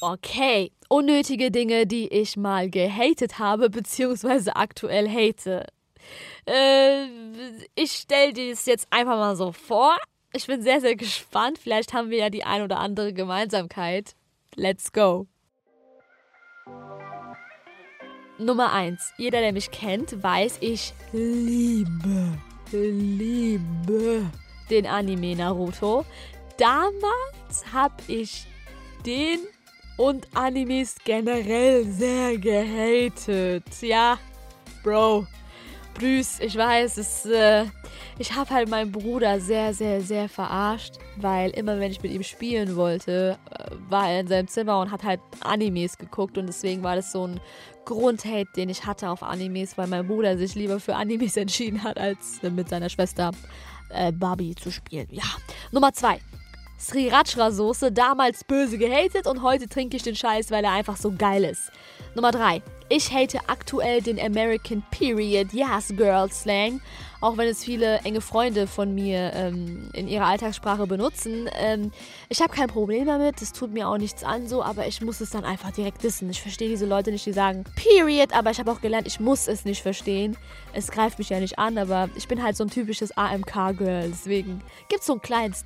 Okay, 0.00 0.72
unnötige 0.88 1.50
Dinge, 1.50 1.86
die 1.86 2.08
ich 2.08 2.38
mal 2.38 2.70
gehatet 2.70 3.38
habe, 3.38 3.68
beziehungsweise 3.68 4.56
aktuell 4.56 5.10
hate. 5.10 5.66
Äh, 6.46 7.06
ich 7.74 7.92
stelle 7.92 8.32
dir 8.32 8.50
das 8.50 8.66
jetzt 8.66 8.86
einfach 8.90 9.16
mal 9.16 9.36
so 9.36 9.52
vor. 9.52 9.96
Ich 10.32 10.46
bin 10.46 10.62
sehr, 10.62 10.80
sehr 10.80 10.96
gespannt. 10.96 11.58
Vielleicht 11.58 11.92
haben 11.92 12.10
wir 12.10 12.18
ja 12.18 12.30
die 12.30 12.44
ein 12.44 12.62
oder 12.62 12.78
andere 12.78 13.12
Gemeinsamkeit. 13.12 14.14
Let's 14.54 14.92
go. 14.92 15.26
Nummer 18.38 18.72
1. 18.72 19.14
Jeder, 19.18 19.40
der 19.40 19.52
mich 19.52 19.70
kennt, 19.70 20.22
weiß, 20.22 20.58
ich 20.60 20.94
liebe, 21.12 22.38
liebe 22.72 24.30
den 24.70 24.86
Anime 24.86 25.36
Naruto. 25.36 26.04
Damals 26.56 27.72
habe 27.72 28.02
ich 28.08 28.46
den 29.04 29.40
und 29.96 30.26
Animes 30.34 30.96
generell 31.04 31.84
sehr 31.84 32.38
gehatet. 32.38 33.64
Ja, 33.80 34.18
Bro. 34.82 35.26
Brüß, 35.94 36.40
ich 36.40 36.56
weiß, 36.56 36.96
es, 36.96 37.26
äh, 37.26 37.66
ich 38.18 38.34
habe 38.34 38.50
halt 38.50 38.68
meinen 38.68 38.92
Bruder 38.92 39.40
sehr, 39.40 39.74
sehr, 39.74 40.00
sehr 40.00 40.28
verarscht, 40.28 40.94
weil 41.16 41.50
immer 41.50 41.78
wenn 41.78 41.92
ich 41.92 42.02
mit 42.02 42.12
ihm 42.12 42.22
spielen 42.22 42.76
wollte, 42.76 43.38
äh, 43.50 43.70
war 43.88 44.10
er 44.10 44.20
in 44.20 44.26
seinem 44.26 44.48
Zimmer 44.48 44.80
und 44.80 44.90
hat 44.90 45.04
halt 45.04 45.20
Animes 45.40 45.98
geguckt 45.98 46.38
und 46.38 46.46
deswegen 46.46 46.82
war 46.82 46.96
das 46.96 47.12
so 47.12 47.26
ein 47.26 47.40
Grundhate, 47.84 48.48
den 48.56 48.68
ich 48.68 48.86
hatte 48.86 49.10
auf 49.10 49.22
Animes, 49.22 49.76
weil 49.76 49.86
mein 49.86 50.06
Bruder 50.06 50.36
sich 50.38 50.54
lieber 50.54 50.80
für 50.80 50.96
Animes 50.96 51.36
entschieden 51.36 51.82
hat, 51.82 51.98
als 51.98 52.42
mit 52.42 52.68
seiner 52.68 52.88
Schwester 52.88 53.32
äh, 53.90 54.12
Barbie 54.12 54.54
zu 54.54 54.70
spielen. 54.70 55.08
Ja. 55.10 55.24
Nummer 55.70 55.92
zwei. 55.92 56.20
Sriracha-Soße, 56.82 57.92
damals 57.92 58.42
böse 58.42 58.76
gehatet 58.76 59.28
und 59.28 59.42
heute 59.42 59.68
trinke 59.68 59.96
ich 59.96 60.02
den 60.02 60.16
Scheiß, 60.16 60.50
weil 60.50 60.64
er 60.64 60.72
einfach 60.72 60.96
so 60.96 61.12
geil 61.12 61.44
ist. 61.44 61.70
Nummer 62.14 62.30
3. 62.30 62.62
Ich 62.90 63.10
hate 63.10 63.38
aktuell 63.46 64.02
den 64.02 64.20
American 64.20 64.82
Period 64.90 65.50
Yes 65.54 65.94
Girl 65.96 66.30
Slang, 66.30 66.82
auch 67.22 67.38
wenn 67.38 67.48
es 67.48 67.64
viele 67.64 68.00
enge 68.00 68.20
Freunde 68.20 68.66
von 68.66 68.94
mir 68.94 69.32
ähm, 69.32 69.88
in 69.94 70.08
ihrer 70.08 70.26
Alltagssprache 70.26 70.86
benutzen. 70.86 71.48
Ähm, 71.58 71.90
ich 72.28 72.42
habe 72.42 72.52
kein 72.52 72.68
Problem 72.68 73.06
damit, 73.06 73.40
es 73.40 73.52
tut 73.52 73.72
mir 73.72 73.88
auch 73.88 73.96
nichts 73.96 74.24
an 74.24 74.46
so, 74.46 74.62
aber 74.62 74.86
ich 74.86 75.00
muss 75.00 75.22
es 75.22 75.30
dann 75.30 75.46
einfach 75.46 75.70
direkt 75.70 76.02
wissen. 76.02 76.28
Ich 76.28 76.42
verstehe 76.42 76.68
diese 76.68 76.84
Leute 76.84 77.10
nicht, 77.12 77.24
die 77.24 77.32
sagen 77.32 77.64
Period, 77.76 78.34
aber 78.34 78.50
ich 78.50 78.58
habe 78.58 78.70
auch 78.70 78.82
gelernt, 78.82 79.06
ich 79.06 79.20
muss 79.20 79.48
es 79.48 79.64
nicht 79.64 79.80
verstehen. 79.80 80.36
Es 80.74 80.90
greift 80.90 81.18
mich 81.18 81.30
ja 81.30 81.40
nicht 81.40 81.58
an, 81.58 81.78
aber 81.78 82.10
ich 82.14 82.28
bin 82.28 82.42
halt 82.42 82.58
so 82.58 82.64
ein 82.64 82.70
typisches 82.70 83.16
AMK-Girl, 83.16 84.10
deswegen 84.10 84.60
gibt 84.90 85.00
es 85.00 85.06
so 85.06 85.14
ein 85.14 85.22
kleines 85.22 85.64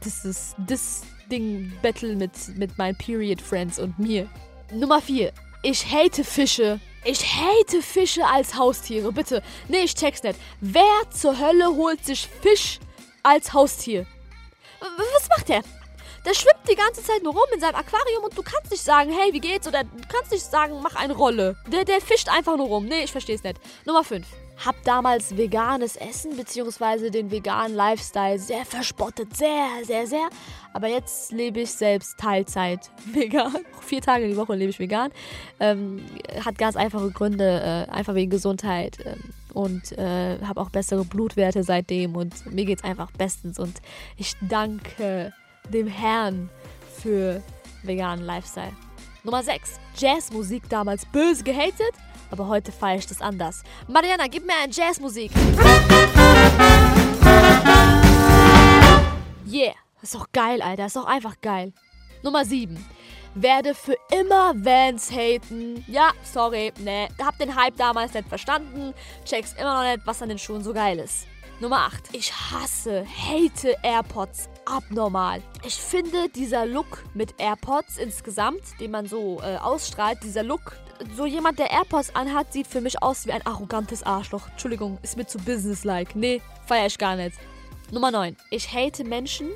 Dis-Ding-Battle 0.59 2.15
mit, 2.15 2.57
mit 2.57 2.79
meinen 2.79 2.97
Period-Friends 2.97 3.81
und 3.81 3.99
mir. 3.99 4.29
Nummer 4.73 5.01
4. 5.01 5.33
Ich 5.69 5.85
hate 5.91 6.23
Fische. 6.23 6.79
Ich 7.05 7.25
hate 7.25 7.83
Fische 7.83 8.25
als 8.25 8.55
Haustiere, 8.55 9.11
bitte. 9.11 9.43
Nee, 9.67 9.83
ich 9.83 9.97
check's 9.97 10.23
nicht. 10.23 10.39
Wer 10.61 11.11
zur 11.11 11.37
Hölle 11.41 11.67
holt 11.67 12.05
sich 12.05 12.29
Fisch 12.41 12.79
als 13.25 13.53
Haustier? 13.53 14.07
Was 14.79 15.29
macht 15.29 15.49
der? 15.49 15.63
Der 16.25 16.35
schwimmt 16.35 16.69
die 16.71 16.77
ganze 16.77 17.03
Zeit 17.03 17.21
nur 17.25 17.33
rum 17.33 17.49
in 17.53 17.59
seinem 17.59 17.75
Aquarium 17.75 18.23
und 18.23 18.39
du 18.39 18.45
kannst 18.45 18.71
nicht 18.71 18.85
sagen, 18.85 19.11
hey, 19.11 19.33
wie 19.33 19.41
geht's? 19.41 19.67
Oder 19.67 19.83
du 19.83 20.07
kannst 20.09 20.31
nicht 20.31 20.45
sagen, 20.45 20.81
mach 20.85 20.95
eine 20.95 21.15
Rolle. 21.15 21.57
Der, 21.67 21.85
der 21.85 22.01
fischt 22.01 22.29
einfach 22.29 22.57
nur 22.57 22.69
rum. 22.69 22.87
Nee, 22.87 23.03
ich 23.03 23.11
versteh's 23.11 23.43
nicht. 23.43 23.59
Nummer 23.85 24.05
5 24.05 24.25
habe 24.65 24.79
damals 24.85 25.37
veganes 25.37 25.97
Essen 25.97 26.37
bzw. 26.37 27.11
den 27.11 27.31
veganen 27.31 27.77
Lifestyle 27.77 28.39
sehr 28.39 28.65
verspottet. 28.65 29.37
Sehr, 29.37 29.69
sehr, 29.85 30.07
sehr. 30.07 30.29
Aber 30.73 30.89
jetzt 30.89 31.33
lebe 31.33 31.61
ich 31.61 31.71
selbst 31.71 32.19
Teilzeit 32.19 32.91
vegan. 33.13 33.57
Vier 33.83 34.01
Tage 34.01 34.29
die 34.29 34.37
Woche 34.37 34.55
lebe 34.55 34.71
ich 34.71 34.79
vegan. 34.79 35.11
Ähm, 35.61 36.05
hat 36.45 36.59
ganz 36.59 36.77
einfache 36.77 37.11
Gründe, 37.11 37.87
äh, 37.89 37.91
einfach 37.91 38.15
wegen 38.15 38.31
Gesundheit. 38.31 38.99
Ähm, 39.05 39.21
und 39.53 39.93
äh, 39.93 40.39
habe 40.43 40.61
auch 40.61 40.71
bessere 40.71 41.05
Blutwerte 41.05 41.63
seitdem. 41.63 42.15
Und 42.15 42.53
mir 42.53 42.65
geht 42.65 42.79
es 42.79 42.85
einfach 42.85 43.11
bestens. 43.13 43.59
Und 43.59 43.81
ich 44.17 44.35
danke 44.43 45.33
dem 45.71 45.87
Herrn 45.87 46.51
für 47.01 47.43
veganen 47.83 48.25
Lifestyle. 48.25 48.73
Nummer 49.25 49.43
6. 49.43 49.81
Jazzmusik 49.97 50.69
damals 50.69 51.05
böse 51.07 51.43
gehatet 51.43 51.93
aber 52.31 52.49
heute 52.49 52.73
feiere 52.73 52.99
ich 52.99 53.07
das 53.07 53.21
anders. 53.21 53.63
Mariana, 53.89 54.27
gib 54.29 54.47
mir 54.47 54.55
ein 54.63 54.71
Jazzmusik. 54.71 55.31
Yeah, 59.49 59.75
ist 60.03 60.15
doch 60.15 60.27
geil, 60.33 60.61
Alter. 60.61 60.87
Ist 60.87 60.97
doch 60.97 61.07
einfach 61.07 61.41
geil. 61.41 61.73
Nummer 62.23 62.45
7. 62.45 62.85
Werde 63.35 63.75
für 63.75 63.97
immer 64.11 64.55
Vans 64.55 65.11
haten. 65.11 65.85
Ja, 65.87 66.13
sorry, 66.23 66.73
ne. 66.79 67.09
Hab 67.23 67.39
den 67.39 67.55
Hype 67.55 67.77
damals 67.77 68.15
nicht 68.15 68.29
verstanden. 68.29 68.95
Check's 69.25 69.55
immer 69.59 69.83
noch 69.83 69.91
nicht, 69.91 70.07
was 70.07 70.23
an 70.23 70.31
den 70.31 70.39
Schuhen 70.39 70.65
so 70.65 70.73
geil 70.73 70.99
ist. 70.99 71.27
Nummer 71.61 71.87
8. 71.87 72.15
Ich 72.15 72.33
hasse, 72.33 73.07
hate 73.07 73.77
AirPods 73.83 74.49
abnormal. 74.67 75.43
Ich 75.65 75.77
finde 75.77 76.29
dieser 76.29 76.67
Look 76.67 77.05
mit 77.15 77.35
AirPods 77.39 77.97
insgesamt, 77.97 78.63
den 78.81 78.91
man 78.91 79.07
so 79.07 79.41
äh, 79.41 79.57
ausstrahlt, 79.57 80.19
dieser 80.23 80.43
Look 80.43 80.77
so 81.17 81.27
jemand, 81.27 81.59
der 81.59 81.71
AirPods 81.71 82.15
anhat, 82.15 82.53
sieht 82.53 82.67
für 82.67 82.81
mich 82.81 83.03
aus 83.03 83.27
wie 83.27 83.33
ein 83.33 83.45
arrogantes 83.47 84.03
Arschloch. 84.03 84.49
Entschuldigung, 84.51 84.99
ist 85.03 85.17
mir 85.17 85.27
zu 85.27 85.39
businesslike. 85.39 86.19
Nee, 86.19 86.43
feier 86.67 86.87
ich 86.87 86.99
gar 86.99 87.17
nicht. 87.17 87.37
Nummer 87.91 88.11
9. 88.11 88.37
Ich 88.51 88.73
hate 88.73 89.05
Menschen 89.05 89.51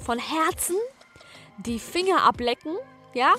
von 0.00 0.18
Herzen, 0.18 0.76
die 1.58 1.78
Finger 1.78 2.24
ablecken, 2.24 2.76
ja, 3.14 3.34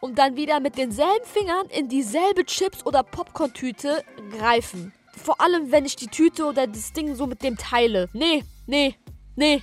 und 0.00 0.18
dann 0.18 0.36
wieder 0.36 0.60
mit 0.60 0.78
denselben 0.78 1.24
Fingern 1.24 1.66
in 1.68 1.88
dieselbe 1.88 2.44
Chips- 2.44 2.86
oder 2.86 3.02
Popcorn-Tüte 3.02 4.04
greifen. 4.38 4.92
Vor 5.16 5.40
allem, 5.40 5.72
wenn 5.72 5.84
ich 5.84 5.96
die 5.96 6.06
Tüte 6.06 6.44
oder 6.44 6.66
das 6.66 6.92
Ding 6.92 7.14
so 7.14 7.26
mit 7.26 7.42
dem 7.42 7.56
teile. 7.56 8.08
Nee, 8.12 8.44
nee, 8.66 8.94
nee, 9.36 9.62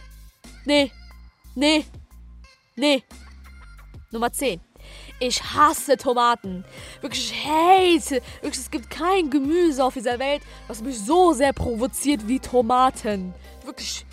nee, 0.66 0.92
nee, 1.56 1.86
nee. 2.76 3.04
Nummer 4.12 4.32
10. 4.32 4.65
Ich 5.20 5.42
hasse 5.42 5.96
Tomaten. 5.96 6.66
Wirklich, 7.00 7.32
ich 7.32 7.46
hate. 7.46 8.22
Wirklich, 8.42 8.64
es 8.64 8.72
gibt 8.72 8.90
kein 8.90 9.30
Gemüse 9.30 9.84
auf 9.84 9.94
dieser 9.94 10.20
Welt, 10.20 10.42
was 10.68 10.82
mich 10.82 11.00
so 11.00 11.32
sehr 11.32 11.54
provoziert 11.54 12.28
wie 12.28 12.40
Tomaten. 12.40 13.34
Wirklich, 13.64 14.06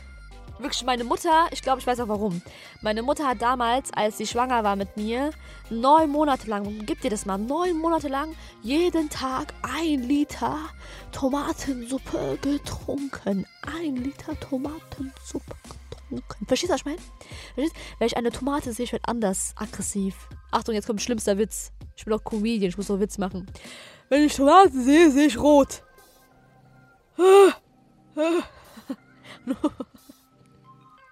wirklich, 0.59 0.85
meine 0.85 1.03
Mutter, 1.03 1.49
ich 1.51 1.61
glaube, 1.61 1.81
ich 1.81 1.87
weiß 1.89 1.99
auch 2.01 2.09
warum. 2.09 2.41
Meine 2.83 3.03
Mutter 3.03 3.27
hat 3.27 3.43
damals, 3.43 3.93
als 3.93 4.19
sie 4.19 4.29
schwanger 4.29 4.63
war 4.63 4.77
mit 4.77 4.97
mir, 4.97 5.33
neun 5.71 6.09
Monate 6.09 6.49
lang, 6.49 6.87
gib 6.87 7.01
dir 7.01 7.11
das 7.11 7.27
mal, 7.27 7.37
neun 7.37 7.79
Monate 7.79 8.07
lang, 8.07 8.37
jeden 8.63 9.11
Tag 9.11 9.55
ein 9.63 10.05
Liter 10.05 10.57
Tomatensuppe 11.11 12.39
getrunken. 12.41 13.45
Ein 13.63 13.97
Liter 13.97 14.39
Tomatensuppe 14.39 15.57
getrunken. 15.65 15.82
Verstehst 16.53 16.69
du, 16.69 16.75
was 16.75 16.81
ich 16.81 16.85
meine? 16.85 16.99
Verstehst? 17.55 17.77
Wenn 17.99 18.07
ich 18.09 18.17
eine 18.19 18.31
Tomate 18.31 18.75
sehe, 18.75 18.85
ich 18.85 18.93
werde 18.93 19.09
anders 19.09 19.55
aggressiv. 19.57 20.29
Achtung, 20.51 20.75
jetzt 20.75 20.87
kommt 20.87 20.99
ein 20.99 21.03
schlimmster 21.03 21.39
Witz. 21.39 21.73
Ich 21.97 22.05
bin 22.05 22.13
doch 22.13 22.23
Comedian, 22.23 22.69
ich 22.69 22.77
muss 22.77 22.89
doch 22.89 23.01
Witz 23.01 23.17
machen. 23.17 23.51
Wenn 24.11 24.25
ich 24.25 24.37
Tomaten 24.37 24.85
sehe, 24.85 25.11
sehe 25.11 25.29
ich 25.29 25.39
rot. 25.39 25.83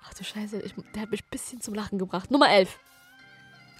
Ach 0.05 0.15
du 0.15 0.25
Scheiße, 0.25 0.61
ich, 0.61 0.75
der 0.95 1.03
hat 1.03 1.11
mich 1.11 1.23
ein 1.23 1.31
bisschen 1.31 1.63
zum 1.63 1.73
Lachen 1.73 1.99
gebracht. 1.99 2.31
Nummer 2.31 2.51
11. 2.51 2.79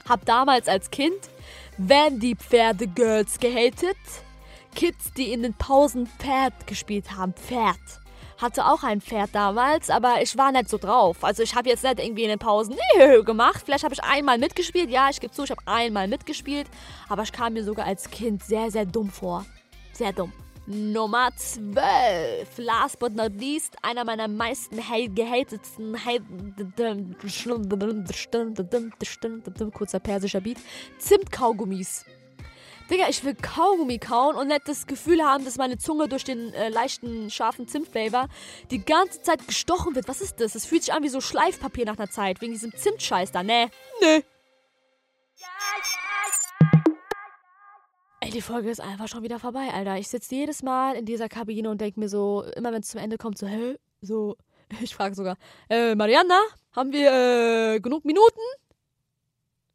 Hab 0.09 0.25
damals 0.25 0.67
als 0.67 0.91
Kind 0.91 1.29
Vandy 1.77 2.37
Pferde 2.37 2.87
Girls 2.87 3.39
gehatet. 3.39 3.99
Kids, 4.75 5.13
die 5.13 5.31
in 5.31 5.43
den 5.43 5.53
Pausen 5.53 6.07
Pferd 6.07 6.67
gespielt 6.67 7.15
haben. 7.15 7.35
Pferd 7.35 7.77
hatte 8.41 8.67
auch 8.67 8.83
ein 8.83 9.01
Pferd 9.01 9.31
damals, 9.33 9.91
aber 9.91 10.23
ich 10.23 10.37
war 10.37 10.53
nicht 10.53 10.69
so 10.69 10.79
drauf. 10.79 11.23
Also 11.23 11.43
ich 11.43 11.55
habe 11.55 11.69
jetzt 11.69 11.85
nicht 11.85 12.01
irgendwie 12.01 12.25
in 12.25 12.31
den 12.31 12.39
Pausen 12.39 12.77
gemacht. 13.25 13.63
Vielleicht 13.65 13.85
habe 13.85 13.95
ich 13.95 14.03
einmal 14.03 14.39
mitgespielt. 14.39 14.91
Ja, 14.91 15.09
ich 15.11 15.21
gebe 15.21 15.33
zu, 15.33 15.45
ich 15.45 15.51
habe 15.51 15.63
einmal 15.67 16.09
mitgespielt. 16.09 16.69
Aber 17.09 17.23
ich 17.23 17.33
kam 17.33 17.55
mir 17.55 17.65
sogar 17.65 17.87
als 17.87 18.11
Kind 18.11 18.43
sehr, 18.43 18.71
sehr 18.71 18.87
dumm 18.87 19.11
vor. 19.11 19.45
Sehr 19.93 20.13
dumm. 20.13 20.33
Nummer 20.67 21.31
12. 21.35 22.59
Last 22.59 22.99
but 23.01 23.15
not 23.15 23.33
least, 23.35 23.77
einer 23.83 24.05
meiner 24.05 24.29
meisten 24.29 24.79
gehatetsten, 25.15 25.97
kurzer 29.73 29.99
persischer 29.99 30.41
Beat, 30.41 30.59
Zimtkaugummis. 30.99 32.05
Digga, 32.91 33.09
ich 33.09 33.23
will 33.23 33.37
Kaugummi 33.37 33.99
kauen 33.99 34.35
und 34.35 34.49
nicht 34.49 34.67
das 34.67 34.85
Gefühl 34.89 35.23
haben, 35.23 35.45
dass 35.45 35.57
meine 35.57 35.79
Zunge 35.79 36.09
durch 36.09 36.25
den 36.25 36.53
äh, 36.55 36.71
leichten, 36.71 37.31
scharfen 37.31 37.69
Zimtflavor 37.69 38.29
die 38.73 38.85
ganze 38.85 39.23
Zeit 39.23 39.47
gestochen 39.47 39.95
wird. 39.95 40.09
Was 40.09 40.21
ist 40.21 40.41
das? 40.41 40.55
Das 40.55 40.67
fühlt 40.67 40.83
sich 40.83 40.93
an 40.93 41.05
wie 41.05 41.09
so 41.09 41.21
Schleifpapier 41.21 41.85
nach 41.87 41.99
einer 41.99 42.11
Zeit, 42.11 42.41
wegen 42.41 42.53
diesem 42.53 42.75
Zimtscheiß 42.75 43.31
da. 43.31 43.45
Nee. 43.45 43.69
Nee. 44.01 44.25
Ey, 48.23 48.31
die 48.31 48.43
Folge 48.43 48.71
ist 48.71 48.81
einfach 48.81 49.07
schon 49.07 49.23
wieder 49.23 49.39
vorbei, 49.39 49.69
Alter. 49.73 49.97
Ich 49.97 50.09
sitze 50.09 50.35
jedes 50.35 50.65
Mal 50.65 50.97
in 50.97 51.07
dieser 51.07 51.29
Kabine 51.29 51.71
und 51.71 51.81
denke 51.81 52.01
mir 52.01 52.09
so, 52.09 52.43
immer 52.57 52.73
wenn 52.73 52.81
es 52.81 52.89
zum 52.89 53.01
Ende 53.01 53.19
kommt, 53.19 53.39
so, 53.39 53.47
hä? 53.47 53.79
So, 54.03 54.37
ich 54.81 54.97
frage 54.97 55.15
sogar, 55.15 55.37
äh, 55.69 55.95
Mariana, 55.95 56.41
haben 56.73 56.93
wir 56.93 57.13
äh, 57.13 57.81
genug 57.81 58.05
Minuten? 58.05 58.41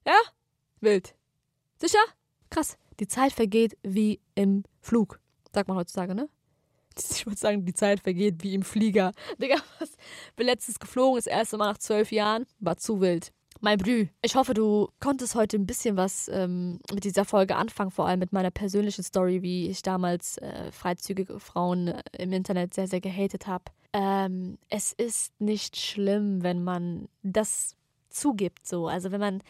Ja? 0.06 0.18
Wild. 0.82 1.16
Sicher? 1.80 2.04
Krass. 2.50 2.78
Die 3.00 3.08
Zeit 3.08 3.34
vergeht 3.34 3.78
wie 3.84 4.20
im 4.36 4.64
Flug. 4.82 5.20
Sagt 5.54 5.68
man 5.68 5.78
heutzutage, 5.78 6.16
ne? 6.16 6.30
Ich 7.12 7.26
würde 7.26 7.38
sagen, 7.38 7.66
die 7.66 7.74
Zeit 7.74 8.00
vergeht 8.00 8.42
wie 8.44 8.54
im 8.54 8.62
Flieger. 8.62 9.12
Digga, 9.42 9.58
was? 9.80 9.98
Bin 10.36 10.46
letztens 10.46 10.80
geflogen, 10.80 11.18
das 11.18 11.28
erste 11.28 11.58
Mal 11.58 11.72
nach 11.72 11.78
zwölf 11.78 12.12
Jahren. 12.12 12.46
War 12.60 12.78
zu 12.78 13.02
wild. 13.02 13.34
Mein 13.62 13.78
Brü, 13.78 14.08
ich 14.22 14.36
hoffe, 14.36 14.54
du 14.54 14.90
konntest 15.00 15.34
heute 15.34 15.58
ein 15.58 15.66
bisschen 15.66 15.98
was 15.98 16.28
ähm, 16.28 16.80
mit 16.94 17.04
dieser 17.04 17.26
Folge 17.26 17.56
anfangen, 17.56 17.90
vor 17.90 18.06
allem 18.06 18.20
mit 18.20 18.34
meiner 18.34 18.52
persönlichen 18.52 19.04
Story, 19.04 19.42
wie 19.42 19.70
ich 19.70 19.82
damals 19.82 20.38
äh, 20.38 20.72
freizügige 20.72 21.40
Frauen 21.40 21.88
äh, 21.88 22.02
im 22.18 22.34
Internet 22.34 22.74
sehr, 22.74 22.88
sehr 22.88 23.02
gehatet 23.02 23.48
habe. 23.48 23.66
Ähm, 23.94 24.58
es 24.70 24.92
ist 24.94 25.40
nicht 25.40 25.78
schlimm, 25.78 26.44
wenn 26.44 26.64
man 26.64 27.08
das 27.24 27.76
zugibt, 28.10 28.68
so. 28.68 28.88
Also 28.88 29.12
wenn 29.12 29.22
man 29.22 29.42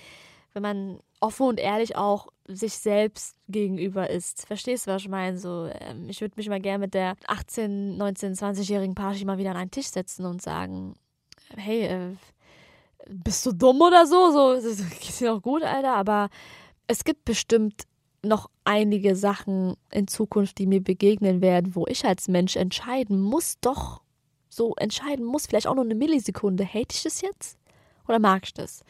wenn 0.56 0.64
man 0.64 1.00
offen 1.20 1.48
und 1.48 1.60
ehrlich 1.60 1.98
auch 1.98 2.28
sich 2.48 2.74
selbst 2.74 3.36
gegenüber 3.50 4.10
ist. 4.10 4.48
Verstehst 4.48 4.88
du, 4.88 4.92
was 4.92 5.02
ich 5.02 5.10
meine? 5.10 5.38
So, 5.38 5.70
ähm, 5.82 6.08
ich 6.10 6.22
würde 6.22 6.36
mich 6.38 6.48
mal 6.48 6.62
gerne 6.62 6.80
mit 6.80 6.94
der 6.94 7.16
18, 7.28 7.98
19, 7.98 8.36
20-jährigen 8.36 8.96
Party 8.96 9.26
mal 9.26 9.38
wieder 9.38 9.52
an 9.52 9.58
einen 9.58 9.72
Tisch 9.72 9.88
setzen 9.88 10.26
und 10.26 10.42
sagen, 10.42 10.96
hey, 11.58 11.84
äh, 11.84 12.16
bist 13.10 13.46
du 13.46 13.52
dumm 13.52 13.82
oder 13.82 14.08
so? 14.08 14.32
So, 14.32 14.60
so 14.74 14.84
geht's 14.84 15.20
dir 15.20 15.34
noch 15.34 15.42
gut, 15.42 15.62
Alter, 15.62 15.94
aber 15.94 16.30
es 16.88 17.04
gibt 17.04 17.26
bestimmt 17.26 17.84
noch 18.24 18.50
einige 18.64 19.16
Sachen 19.16 19.76
in 19.92 20.08
Zukunft, 20.08 20.58
die 20.58 20.68
mir 20.68 20.82
begegnen 20.82 21.42
werden, 21.42 21.76
wo 21.76 21.86
ich 21.86 22.06
als 22.06 22.28
Mensch 22.28 22.56
entscheiden 22.56 23.20
muss, 23.20 23.60
doch 23.60 24.02
so 24.48 24.74
entscheiden 24.76 25.26
muss, 25.26 25.48
vielleicht 25.48 25.68
auch 25.68 25.76
nur 25.76 25.84
eine 25.84 25.96
Millisekunde, 25.96 26.66
hate 26.66 26.96
ich 26.96 27.04
das 27.04 27.22
jetzt 27.22 27.60
oder 28.08 28.20
mag 28.20 28.44
ich 28.46 28.54
das? 28.54 28.84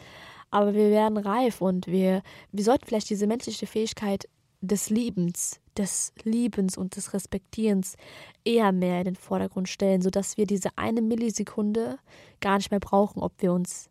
Aber 0.56 0.74
wir 0.74 0.90
werden 0.90 1.18
reif 1.18 1.60
und 1.60 1.86
wir, 1.86 2.22
wir 2.54 2.64
sollten 2.64 2.86
vielleicht 2.86 3.10
diese 3.10 3.28
menschliche 3.28 3.68
Fähigkeit 3.68 4.30
des 4.62 4.90
Liebens, 4.90 5.60
des 5.78 6.14
Liebens 6.24 6.78
und 6.78 6.96
des 6.96 7.14
Respektierens 7.14 7.98
eher 8.46 8.72
mehr 8.72 9.00
in 9.00 9.04
den 9.04 9.16
Vordergrund 9.18 9.68
stellen, 9.68 10.02
sodass 10.02 10.38
wir 10.38 10.46
diese 10.48 10.70
eine 10.78 11.02
Millisekunde 11.02 12.00
gar 12.40 12.56
nicht 12.56 12.72
mehr 12.72 12.80
brauchen, 12.80 13.22
ob 13.22 13.34
wir 13.42 13.52
uns 13.52 13.90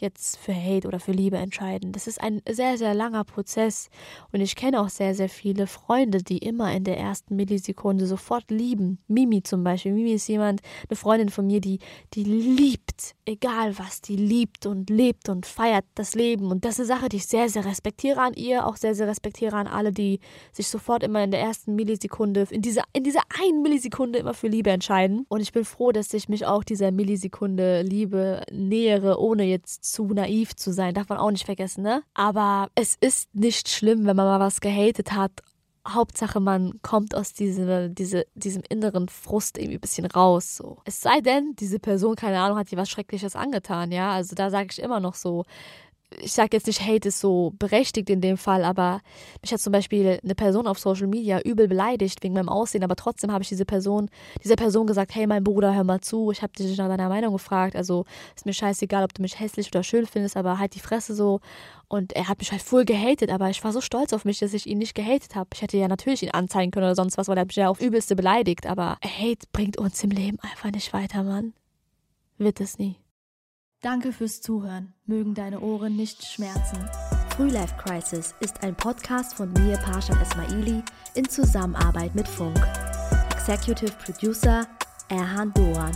jetzt 0.00 0.36
für 0.38 0.54
Hate 0.54 0.86
oder 0.86 1.00
für 1.00 1.12
Liebe 1.12 1.36
entscheiden. 1.36 1.92
Das 1.92 2.06
ist 2.06 2.20
ein 2.20 2.42
sehr, 2.48 2.78
sehr 2.78 2.94
langer 2.94 3.24
Prozess. 3.24 3.88
Und 4.32 4.40
ich 4.40 4.56
kenne 4.56 4.80
auch 4.80 4.88
sehr, 4.88 5.14
sehr 5.14 5.28
viele 5.28 5.66
Freunde, 5.66 6.22
die 6.22 6.38
immer 6.38 6.72
in 6.72 6.84
der 6.84 6.98
ersten 6.98 7.36
Millisekunde 7.36 8.06
sofort 8.06 8.50
lieben. 8.50 8.98
Mimi 9.08 9.42
zum 9.42 9.64
Beispiel. 9.64 9.92
Mimi 9.92 10.12
ist 10.12 10.28
jemand, 10.28 10.60
eine 10.88 10.96
Freundin 10.96 11.28
von 11.28 11.46
mir, 11.46 11.60
die, 11.60 11.78
die 12.14 12.24
liebt, 12.24 13.14
egal 13.24 13.78
was, 13.78 14.00
die 14.00 14.16
liebt 14.16 14.66
und 14.66 14.90
lebt 14.90 15.28
und 15.28 15.46
feiert 15.46 15.84
das 15.94 16.14
Leben. 16.14 16.50
Und 16.50 16.64
das 16.64 16.78
ist 16.78 16.90
eine 16.90 17.00
Sache, 17.00 17.08
die 17.08 17.16
ich 17.16 17.26
sehr, 17.26 17.48
sehr 17.48 17.64
respektiere 17.64 18.20
an 18.20 18.34
ihr, 18.34 18.66
auch 18.66 18.76
sehr, 18.76 18.94
sehr 18.94 19.06
respektiere 19.06 19.56
an 19.56 19.66
alle, 19.66 19.92
die 19.92 20.20
sich 20.52 20.68
sofort 20.68 21.02
immer 21.02 21.22
in 21.22 21.30
der 21.30 21.40
ersten 21.40 21.74
Millisekunde, 21.74 22.46
in 22.50 22.62
dieser, 22.62 22.84
in 22.92 23.04
dieser 23.04 23.22
einen 23.40 23.62
Millisekunde 23.62 24.18
immer 24.18 24.34
für 24.34 24.48
Liebe 24.48 24.70
entscheiden. 24.70 25.24
Und 25.28 25.40
ich 25.40 25.52
bin 25.52 25.64
froh, 25.64 25.92
dass 25.92 26.12
ich 26.14 26.28
mich 26.28 26.46
auch 26.46 26.64
dieser 26.64 26.90
Millisekunde 26.90 27.82
Liebe 27.82 28.42
nähere, 28.50 29.20
ohne 29.20 29.44
jetzt 29.44 29.89
zu 29.92 30.04
naiv 30.06 30.54
zu 30.56 30.72
sein, 30.72 30.94
darf 30.94 31.08
man 31.08 31.18
auch 31.18 31.30
nicht 31.30 31.44
vergessen, 31.44 31.82
ne? 31.82 32.02
Aber 32.14 32.68
es 32.74 32.96
ist 33.00 33.34
nicht 33.34 33.68
schlimm, 33.68 34.06
wenn 34.06 34.16
man 34.16 34.26
mal 34.26 34.40
was 34.40 34.60
gehatet 34.60 35.12
hat. 35.12 35.32
Hauptsache, 35.88 36.40
man 36.40 36.80
kommt 36.82 37.14
aus 37.14 37.32
diese, 37.32 37.88
diese, 37.90 38.26
diesem 38.34 38.62
inneren 38.68 39.08
Frust 39.08 39.56
irgendwie 39.56 39.78
ein 39.78 39.80
bisschen 39.80 40.06
raus. 40.06 40.56
So. 40.56 40.78
Es 40.84 41.00
sei 41.00 41.20
denn, 41.20 41.54
diese 41.58 41.78
Person, 41.78 42.16
keine 42.16 42.40
Ahnung, 42.40 42.58
hat 42.58 42.70
dir 42.70 42.76
was 42.76 42.90
Schreckliches 42.90 43.34
angetan, 43.34 43.90
ja. 43.90 44.12
Also 44.12 44.34
da 44.34 44.50
sage 44.50 44.68
ich 44.70 44.80
immer 44.80 45.00
noch 45.00 45.14
so, 45.14 45.44
ich 46.18 46.32
sage 46.32 46.56
jetzt 46.56 46.66
nicht, 46.66 46.80
Hate 46.80 47.08
ist 47.08 47.20
so 47.20 47.52
berechtigt 47.58 48.10
in 48.10 48.20
dem 48.20 48.36
Fall, 48.36 48.64
aber 48.64 49.00
mich 49.42 49.52
hat 49.52 49.60
zum 49.60 49.72
Beispiel 49.72 50.18
eine 50.22 50.34
Person 50.34 50.66
auf 50.66 50.78
Social 50.78 51.06
Media 51.06 51.40
übel 51.40 51.68
beleidigt 51.68 52.22
wegen 52.22 52.34
meinem 52.34 52.48
Aussehen, 52.48 52.82
aber 52.82 52.96
trotzdem 52.96 53.32
habe 53.32 53.42
ich 53.42 53.48
diese 53.48 53.64
Person, 53.64 54.10
dieser 54.42 54.56
Person 54.56 54.86
gesagt, 54.86 55.14
hey 55.14 55.26
mein 55.26 55.44
Bruder, 55.44 55.74
hör 55.74 55.84
mal 55.84 56.00
zu, 56.00 56.30
ich 56.30 56.42
habe 56.42 56.52
dich 56.52 56.76
nach 56.76 56.88
deiner 56.88 57.08
Meinung 57.08 57.32
gefragt, 57.32 57.76
also 57.76 58.04
ist 58.34 58.46
mir 58.46 58.52
scheißegal, 58.52 59.04
ob 59.04 59.14
du 59.14 59.22
mich 59.22 59.38
hässlich 59.38 59.68
oder 59.68 59.82
schön 59.82 60.06
findest, 60.06 60.36
aber 60.36 60.58
halt 60.58 60.74
die 60.74 60.80
Fresse 60.80 61.14
so. 61.14 61.40
Und 61.88 62.12
er 62.12 62.28
hat 62.28 62.38
mich 62.38 62.52
halt 62.52 62.62
voll 62.62 62.84
gehatet, 62.84 63.30
aber 63.30 63.50
ich 63.50 63.62
war 63.64 63.72
so 63.72 63.80
stolz 63.80 64.12
auf 64.12 64.24
mich, 64.24 64.38
dass 64.38 64.54
ich 64.54 64.66
ihn 64.66 64.78
nicht 64.78 64.94
gehatet 64.94 65.34
habe. 65.34 65.50
Ich 65.54 65.62
hätte 65.62 65.76
ja 65.76 65.88
natürlich 65.88 66.22
ihn 66.22 66.30
anzeigen 66.30 66.70
können 66.70 66.86
oder 66.86 66.94
sonst 66.94 67.18
was, 67.18 67.28
weil 67.28 67.38
er 67.38 67.44
mich 67.44 67.56
ja 67.56 67.68
auf 67.68 67.80
übelste 67.80 68.14
beleidigt, 68.14 68.66
aber 68.66 68.98
Hate 69.04 69.46
bringt 69.52 69.76
uns 69.76 70.02
im 70.04 70.10
Leben 70.10 70.38
einfach 70.40 70.70
nicht 70.70 70.92
weiter, 70.92 71.24
Mann. 71.24 71.52
Wird 72.38 72.60
es 72.60 72.78
nie. 72.78 72.96
Danke 73.82 74.12
fürs 74.12 74.42
Zuhören. 74.42 74.92
Mögen 75.06 75.34
deine 75.34 75.60
Ohren 75.60 75.96
nicht 75.96 76.22
schmerzen. 76.26 76.86
Frühlife 77.34 77.74
Crisis 77.78 78.34
ist 78.40 78.62
ein 78.62 78.74
Podcast 78.74 79.34
von 79.34 79.50
mir, 79.54 79.78
Pasha 79.78 80.12
Esmaili, 80.20 80.82
in 81.14 81.26
Zusammenarbeit 81.26 82.14
mit 82.14 82.28
Funk. 82.28 82.60
Executive 83.30 83.92
Producer 84.04 84.66
Erhan 85.08 85.50
Doan. 85.54 85.92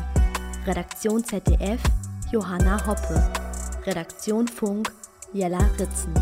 Redaktion 0.66 1.22
ZDF 1.22 1.82
Johanna 2.32 2.86
Hoppe. 2.86 3.22
Redaktion 3.84 4.48
Funk 4.48 4.90
Jella 5.34 5.60
Ritzen. 5.78 6.14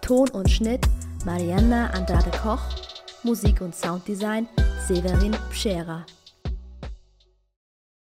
Ton 0.00 0.28
und 0.30 0.50
Schnitt 0.50 0.84
Marianna 1.24 1.90
Andrade 1.90 2.32
Koch. 2.42 2.62
Musik 3.22 3.60
und 3.60 3.76
Sounddesign 3.76 4.48
Severin 4.88 5.36
Pschera. 5.50 6.04